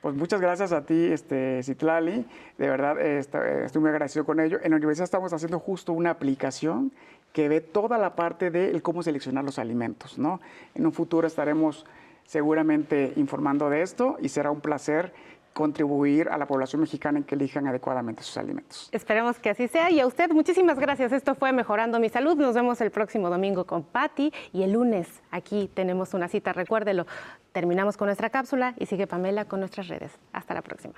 Pues 0.00 0.14
muchas 0.14 0.40
gracias 0.40 0.72
a 0.72 0.84
ti, 0.84 1.06
este, 1.06 1.62
Citlali. 1.62 2.26
De 2.58 2.68
verdad, 2.68 3.00
estoy 3.00 3.80
muy 3.80 3.90
agradecido 3.90 4.24
con 4.24 4.40
ello. 4.40 4.58
En 4.62 4.70
la 4.70 4.76
universidad 4.76 5.04
estamos 5.04 5.32
haciendo 5.32 5.58
justo 5.58 5.92
una 5.92 6.10
aplicación 6.10 6.92
que 7.32 7.48
ve 7.48 7.60
toda 7.60 7.98
la 7.98 8.14
parte 8.14 8.50
de 8.50 8.80
cómo 8.82 9.02
seleccionar 9.02 9.44
los 9.44 9.58
alimentos. 9.58 10.18
¿no? 10.18 10.40
En 10.74 10.86
un 10.86 10.92
futuro 10.92 11.26
estaremos 11.26 11.86
seguramente 12.24 13.12
informando 13.16 13.70
de 13.70 13.82
esto 13.82 14.16
y 14.20 14.28
será 14.28 14.50
un 14.50 14.60
placer 14.60 15.12
contribuir 15.56 16.28
a 16.28 16.36
la 16.36 16.46
población 16.46 16.82
mexicana 16.82 17.16
en 17.16 17.24
que 17.24 17.34
elijan 17.34 17.66
adecuadamente 17.66 18.22
sus 18.22 18.36
alimentos. 18.36 18.90
Esperemos 18.92 19.38
que 19.38 19.48
así 19.48 19.68
sea 19.68 19.90
y 19.90 20.00
a 20.00 20.06
usted 20.06 20.30
muchísimas 20.30 20.78
gracias. 20.78 21.12
Esto 21.12 21.34
fue 21.34 21.50
Mejorando 21.50 21.98
mi 21.98 22.10
Salud. 22.10 22.36
Nos 22.36 22.54
vemos 22.54 22.78
el 22.82 22.90
próximo 22.90 23.30
domingo 23.30 23.64
con 23.64 23.82
Patti 23.82 24.34
y 24.52 24.64
el 24.64 24.72
lunes 24.72 25.08
aquí 25.30 25.70
tenemos 25.72 26.12
una 26.12 26.28
cita, 26.28 26.52
recuérdelo. 26.52 27.06
Terminamos 27.52 27.96
con 27.96 28.04
nuestra 28.04 28.28
cápsula 28.28 28.74
y 28.78 28.84
sigue 28.84 29.06
Pamela 29.06 29.46
con 29.46 29.60
nuestras 29.60 29.88
redes. 29.88 30.12
Hasta 30.34 30.52
la 30.52 30.60
próxima. 30.60 30.92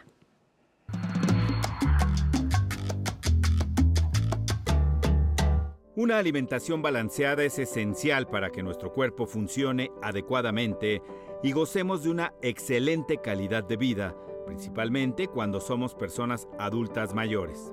Una 5.95 6.19
alimentación 6.19 6.83
balanceada 6.83 7.45
es 7.45 7.61
esencial 7.61 8.27
para 8.27 8.51
que 8.51 8.65
nuestro 8.65 8.93
cuerpo 8.93 9.27
funcione 9.27 9.93
adecuadamente 10.03 11.01
y 11.45 11.53
gocemos 11.53 12.03
de 12.03 12.11
una 12.11 12.33
excelente 12.43 13.19
calidad 13.19 13.63
de 13.63 13.77
vida 13.77 14.17
principalmente 14.49 15.29
cuando 15.29 15.61
somos 15.61 15.95
personas 15.95 16.49
adultas 16.59 17.13
mayores. 17.13 17.71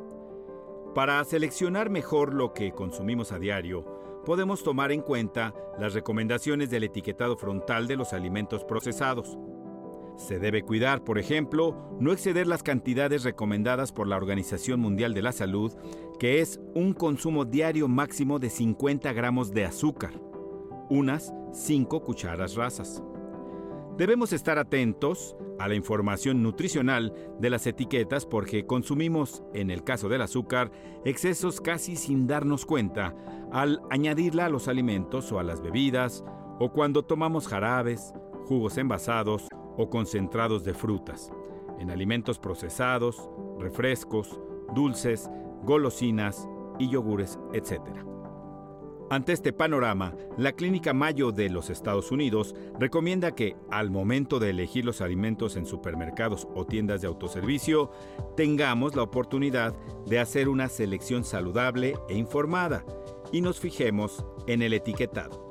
Para 0.94 1.24
seleccionar 1.24 1.90
mejor 1.90 2.34
lo 2.34 2.54
que 2.54 2.74
consumimos 2.74 3.32
a 3.32 3.40
diario, 3.40 3.86
podemos 4.26 4.62
tomar 4.62 4.92
en 4.92 5.02
cuenta 5.02 5.56
las 5.80 5.94
recomendaciones 5.94 6.70
del 6.70 6.84
etiquetado 6.84 7.38
frontal 7.38 7.88
de 7.88 7.96
los 7.96 8.12
alimentos 8.12 8.66
procesados. 8.66 9.38
Se 10.18 10.38
debe 10.38 10.64
cuidar, 10.64 11.02
por 11.06 11.18
ejemplo, 11.18 11.96
no 12.02 12.12
exceder 12.12 12.46
las 12.46 12.62
cantidades 12.62 13.24
recomendadas 13.24 13.94
por 13.94 14.08
la 14.08 14.18
Organización 14.18 14.82
Mundial 14.82 15.14
de 15.14 15.22
la 15.22 15.32
Salud, 15.32 15.72
que 16.20 16.42
es 16.42 16.60
un 16.74 16.94
consumo 16.94 17.46
diario 17.46 17.88
máximo 17.88 18.38
de 18.38 18.50
50 18.50 19.14
gramos 19.14 19.54
de 19.54 19.64
azúcar, 19.64 20.12
unas 20.90 21.34
5 21.54 22.04
cucharas 22.04 22.56
rasas. 22.56 23.02
Debemos 23.98 24.34
estar 24.34 24.60
atentos 24.60 25.38
a 25.58 25.70
la 25.70 25.76
información 25.76 26.44
nutricional 26.44 27.14
de 27.40 27.50
las 27.50 27.66
etiquetas 27.66 28.26
porque 28.26 28.66
consumimos, 28.66 29.42
en 29.54 29.72
el 29.72 29.86
caso 29.86 30.10
del 30.10 30.22
azúcar, 30.22 30.70
excesos 31.06 31.62
casi 31.62 31.96
sin 31.96 32.28
darnos 32.28 32.66
cuenta 32.66 33.16
al 33.54 33.82
añadirla 33.90 34.48
a 34.48 34.50
los 34.50 34.68
alimentos 34.68 35.32
o 35.32 35.40
a 35.40 35.44
las 35.44 35.62
bebidas 35.62 36.26
o 36.60 36.74
cuando 36.74 37.04
tomamos 37.04 37.48
jarabes, 37.48 38.14
jugos 38.46 38.78
envasados 38.78 39.48
o 39.78 39.90
concentrados 39.90 40.66
de 40.66 40.74
frutas, 40.74 41.32
en 41.80 41.90
alimentos 41.90 42.38
procesados, 42.38 43.30
refrescos, 43.60 44.42
dulces, 44.74 45.30
golosinas 45.64 46.50
y 46.80 46.90
yogures, 46.90 47.40
etc. 47.54 47.82
Ante 49.12 49.34
este 49.34 49.54
panorama, 49.54 50.16
la 50.36 50.54
Clínica 50.54 50.92
Mayo 50.92 51.32
de 51.32 51.50
los 51.50 51.70
Estados 51.70 52.12
Unidos 52.12 52.56
recomienda 52.80 53.36
que, 53.36 53.56
al 53.70 53.92
momento 53.92 54.40
de 54.40 54.50
elegir 54.50 54.84
los 54.84 55.00
alimentos 55.00 55.58
en 55.58 55.68
supermercados 55.68 56.48
o 56.56 56.66
tiendas 56.66 57.02
de 57.02 57.08
autoservicio, 57.08 57.92
tengamos 58.36 58.96
la 58.96 59.04
oportunidad 59.04 59.76
de 60.08 60.20
hacer 60.20 60.50
una 60.50 60.70
selección 60.70 61.24
saludable 61.24 61.94
e 62.10 62.18
informada 62.18 62.84
y 63.32 63.42
nos 63.42 63.60
fijemos 63.60 64.26
en 64.48 64.64
el 64.64 64.74
etiquetado. 64.74 65.48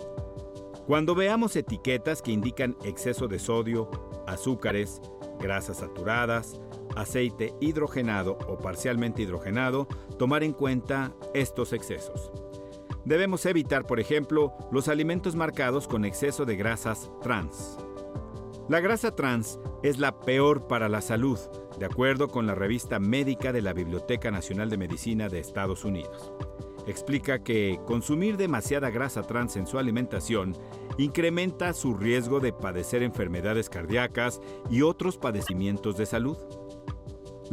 Cuando 0.88 1.14
veamos 1.14 1.54
etiquetas 1.54 2.22
que 2.22 2.32
indican 2.32 2.76
exceso 2.82 3.28
de 3.28 3.38
sodio, 3.38 3.88
azúcares, 4.26 5.00
grasas 5.38 5.78
saturadas, 5.78 6.60
aceite 6.96 7.54
hidrogenado 7.60 8.36
o 8.48 8.58
parcialmente 8.58 9.22
hidrogenado, 9.22 9.86
tomar 10.18 10.42
en 10.42 10.52
cuenta 10.52 11.14
estos 11.34 11.72
excesos. 11.72 12.32
Debemos 13.04 13.44
evitar, 13.44 13.86
por 13.86 14.00
ejemplo, 14.00 14.54
los 14.72 14.88
alimentos 14.88 15.36
marcados 15.36 15.86
con 15.86 16.04
exceso 16.04 16.44
de 16.44 16.56
grasas 16.56 17.10
trans. 17.22 17.78
La 18.68 18.80
grasa 18.80 19.14
trans 19.14 19.60
es 19.82 19.98
la 19.98 20.20
peor 20.20 20.66
para 20.66 20.88
la 20.88 21.02
salud, 21.02 21.38
de 21.78 21.84
acuerdo 21.84 22.28
con 22.28 22.46
la 22.46 22.54
revista 22.54 22.98
médica 22.98 23.52
de 23.52 23.60
la 23.60 23.74
Biblioteca 23.74 24.30
Nacional 24.30 24.70
de 24.70 24.78
Medicina 24.78 25.28
de 25.28 25.38
Estados 25.38 25.84
Unidos. 25.84 26.32
Explica 26.86 27.42
que 27.42 27.78
consumir 27.86 28.38
demasiada 28.38 28.90
grasa 28.90 29.22
trans 29.22 29.56
en 29.56 29.66
su 29.66 29.78
alimentación 29.78 30.54
incrementa 30.96 31.72
su 31.72 31.94
riesgo 31.94 32.40
de 32.40 32.52
padecer 32.52 33.02
enfermedades 33.02 33.68
cardíacas 33.68 34.40
y 34.70 34.82
otros 34.82 35.18
padecimientos 35.18 35.96
de 35.96 36.06
salud. 36.06 36.36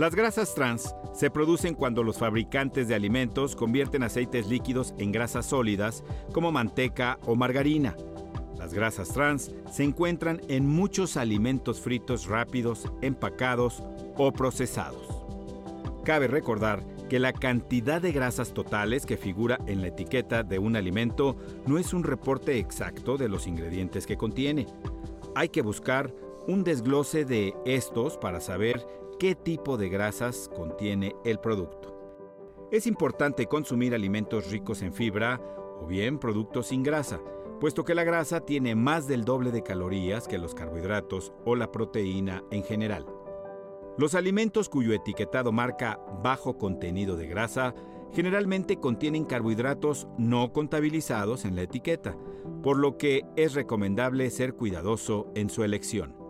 Las 0.01 0.15
grasas 0.15 0.55
trans 0.55 0.95
se 1.13 1.29
producen 1.29 1.75
cuando 1.75 2.01
los 2.01 2.17
fabricantes 2.17 2.87
de 2.87 2.95
alimentos 2.95 3.55
convierten 3.55 4.01
aceites 4.01 4.47
líquidos 4.47 4.95
en 4.97 5.11
grasas 5.11 5.45
sólidas 5.45 6.03
como 6.33 6.51
manteca 6.51 7.19
o 7.27 7.35
margarina. 7.35 7.95
Las 8.57 8.73
grasas 8.73 9.09
trans 9.09 9.51
se 9.71 9.83
encuentran 9.83 10.41
en 10.47 10.65
muchos 10.65 11.17
alimentos 11.17 11.81
fritos 11.81 12.25
rápidos, 12.25 12.91
empacados 13.03 13.83
o 14.17 14.33
procesados. 14.33 15.07
Cabe 16.03 16.25
recordar 16.25 16.83
que 17.07 17.19
la 17.19 17.31
cantidad 17.31 18.01
de 18.01 18.11
grasas 18.11 18.55
totales 18.55 19.05
que 19.05 19.17
figura 19.17 19.59
en 19.67 19.81
la 19.81 19.89
etiqueta 19.89 20.41
de 20.41 20.57
un 20.57 20.77
alimento 20.77 21.35
no 21.67 21.77
es 21.77 21.93
un 21.93 22.03
reporte 22.03 22.57
exacto 22.57 23.17
de 23.17 23.29
los 23.29 23.45
ingredientes 23.45 24.07
que 24.07 24.17
contiene. 24.17 24.65
Hay 25.35 25.49
que 25.49 25.61
buscar 25.61 26.11
un 26.47 26.63
desglose 26.63 27.23
de 27.23 27.53
estos 27.65 28.17
para 28.17 28.41
saber 28.41 28.83
qué 29.21 29.35
tipo 29.35 29.77
de 29.77 29.87
grasas 29.87 30.49
contiene 30.55 31.15
el 31.23 31.37
producto. 31.37 31.95
Es 32.71 32.87
importante 32.87 33.45
consumir 33.45 33.93
alimentos 33.93 34.49
ricos 34.49 34.81
en 34.81 34.93
fibra 34.93 35.39
o 35.79 35.85
bien 35.85 36.17
productos 36.17 36.69
sin 36.69 36.81
grasa, 36.81 37.21
puesto 37.59 37.85
que 37.85 37.93
la 37.93 38.03
grasa 38.03 38.39
tiene 38.39 38.73
más 38.73 39.07
del 39.07 39.23
doble 39.23 39.51
de 39.51 39.61
calorías 39.61 40.27
que 40.27 40.39
los 40.39 40.55
carbohidratos 40.55 41.33
o 41.45 41.55
la 41.55 41.71
proteína 41.71 42.43
en 42.49 42.63
general. 42.63 43.05
Los 43.95 44.15
alimentos 44.15 44.69
cuyo 44.69 44.91
etiquetado 44.91 45.51
marca 45.51 45.99
bajo 46.23 46.57
contenido 46.57 47.15
de 47.15 47.27
grasa 47.27 47.75
generalmente 48.13 48.77
contienen 48.77 49.25
carbohidratos 49.25 50.07
no 50.17 50.51
contabilizados 50.51 51.45
en 51.45 51.55
la 51.55 51.61
etiqueta, 51.61 52.17
por 52.63 52.79
lo 52.79 52.97
que 52.97 53.21
es 53.35 53.53
recomendable 53.53 54.31
ser 54.31 54.55
cuidadoso 54.55 55.31
en 55.35 55.51
su 55.51 55.63
elección. 55.63 56.20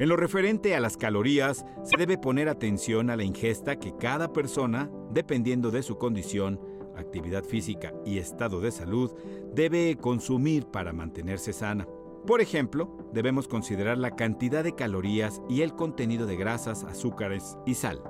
En 0.00 0.08
lo 0.08 0.16
referente 0.16 0.74
a 0.74 0.80
las 0.80 0.96
calorías, 0.96 1.64
se 1.84 1.96
debe 1.96 2.18
poner 2.18 2.48
atención 2.48 3.10
a 3.10 3.16
la 3.16 3.22
ingesta 3.22 3.76
que 3.76 3.96
cada 3.96 4.32
persona, 4.32 4.90
dependiendo 5.12 5.70
de 5.70 5.84
su 5.84 5.98
condición, 5.98 6.60
actividad 6.96 7.44
física 7.44 7.92
y 8.04 8.18
estado 8.18 8.60
de 8.60 8.72
salud, 8.72 9.12
debe 9.54 9.96
consumir 9.96 10.66
para 10.66 10.92
mantenerse 10.92 11.52
sana. 11.52 11.86
Por 12.26 12.40
ejemplo, 12.40 13.08
debemos 13.12 13.46
considerar 13.46 13.98
la 13.98 14.16
cantidad 14.16 14.64
de 14.64 14.74
calorías 14.74 15.40
y 15.48 15.62
el 15.62 15.74
contenido 15.74 16.26
de 16.26 16.36
grasas, 16.36 16.82
azúcares 16.82 17.56
y 17.64 17.74
sal. 17.74 18.02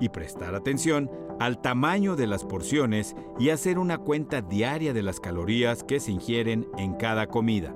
Y 0.00 0.08
prestar 0.08 0.54
atención 0.54 1.10
al 1.40 1.60
tamaño 1.60 2.16
de 2.16 2.26
las 2.26 2.44
porciones 2.44 3.14
y 3.38 3.50
hacer 3.50 3.78
una 3.78 3.98
cuenta 3.98 4.40
diaria 4.40 4.94
de 4.94 5.02
las 5.02 5.20
calorías 5.20 5.84
que 5.84 6.00
se 6.00 6.12
ingieren 6.12 6.68
en 6.78 6.94
cada 6.94 7.26
comida. 7.26 7.74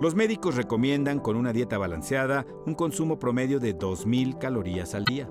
Los 0.00 0.14
médicos 0.14 0.56
recomiendan 0.56 1.20
con 1.20 1.36
una 1.36 1.54
dieta 1.54 1.78
balanceada 1.78 2.46
un 2.66 2.74
consumo 2.74 3.18
promedio 3.18 3.58
de 3.58 3.74
2.000 3.74 4.38
calorías 4.38 4.94
al 4.94 5.06
día. 5.06 5.26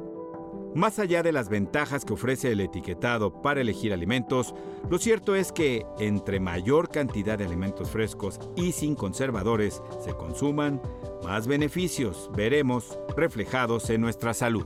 Más 0.73 0.97
allá 0.97 1.21
de 1.21 1.31
las 1.31 1.49
ventajas 1.49 2.03
que 2.03 2.13
ofrece 2.13 2.51
el 2.51 2.59
etiquetado 2.59 3.43
para 3.43 3.61
elegir 3.61 3.93
alimentos, 3.93 4.55
lo 4.89 4.97
cierto 4.97 5.35
es 5.35 5.51
que 5.51 5.85
entre 5.99 6.39
mayor 6.39 6.89
cantidad 6.89 7.37
de 7.37 7.45
alimentos 7.45 7.91
frescos 7.91 8.39
y 8.55 8.71
sin 8.71 8.95
conservadores 8.95 9.83
se 10.03 10.13
consuman, 10.15 10.81
más 11.23 11.45
beneficios 11.45 12.29
veremos 12.35 12.97
reflejados 13.15 13.89
en 13.91 14.01
nuestra 14.01 14.33
salud. 14.33 14.65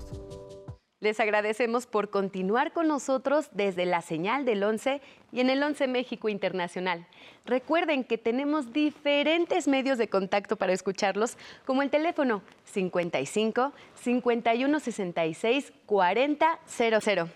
Les 1.02 1.22
agradecemos 1.22 1.86
por 1.86 2.10
continuar 2.10 2.74
con 2.74 2.90
nosotros 2.90 3.48
desde 3.54 3.86
la 3.86 4.02
señal 4.02 4.44
del 4.44 4.62
11 4.62 5.00
y 5.32 5.40
en 5.40 5.50
el 5.50 5.64
11 5.64 5.88
México 5.88 6.28
Internacional. 6.28 7.08
Recuerden 7.46 8.04
que 8.04 8.18
tenemos 8.18 8.74
diferentes 8.74 9.70
medios 9.70 9.98
de 9.98 10.10
contacto 10.10 10.58
para 10.58 10.74
escucharlos, 10.74 11.38
como 11.66 11.84
el 11.84 11.90
teléfono 11.90 12.42
55 12.66 13.72
51 13.96 14.80
66 14.82 15.72
40 15.86 16.60
00. 16.68 17.30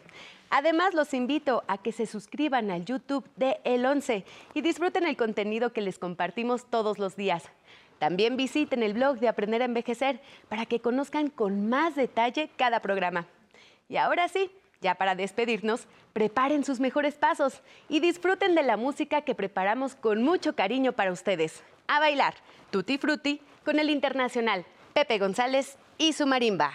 Además, 0.50 0.94
los 0.94 1.14
invito 1.14 1.64
a 1.68 1.78
que 1.78 1.94
se 1.94 2.06
suscriban 2.06 2.70
al 2.70 2.84
YouTube 2.84 3.24
de 3.38 3.62
El 3.64 3.86
11 3.86 4.26
y 4.54 4.62
disfruten 4.62 5.06
el 5.06 5.16
contenido 5.16 5.72
que 5.72 5.80
les 5.80 6.00
compartimos 6.00 6.66
todos 6.66 7.00
los 7.00 7.16
días. 7.16 7.46
También 7.98 8.36
visiten 8.36 8.84
el 8.84 8.94
blog 8.94 9.20
de 9.20 9.30
Aprender 9.30 9.62
a 9.62 9.66
Envejecer 9.66 10.20
para 10.50 10.66
que 10.66 10.82
conozcan 10.82 11.30
con 11.30 11.70
más 11.70 11.96
detalle 11.96 12.50
cada 12.58 12.82
programa. 12.82 13.26
Y 13.90 13.98
ahora 13.98 14.28
sí, 14.28 14.52
ya 14.82 14.96
para 14.96 15.16
despedirnos, 15.16 15.88
preparen 16.14 16.64
sus 16.64 16.80
mejores 16.80 17.16
pasos 17.16 17.62
y 17.90 18.00
disfruten 18.00 18.56
de 18.56 18.64
la 18.64 18.78
música 18.78 19.22
que 19.22 19.36
preparamos 19.36 19.96
con 19.96 20.24
mucho 20.24 20.56
cariño 20.56 20.94
para 20.94 21.12
ustedes. 21.12 21.64
A 21.88 22.00
bailar, 22.00 22.36
Tutti 22.72 22.98
Frutti 22.98 23.42
con 23.66 23.80
el 23.80 23.90
Internacional. 23.90 24.66
Pepe 24.94 25.18
González 25.18 25.78
y 25.98 26.14
su 26.14 26.28
marimba. 26.28 26.72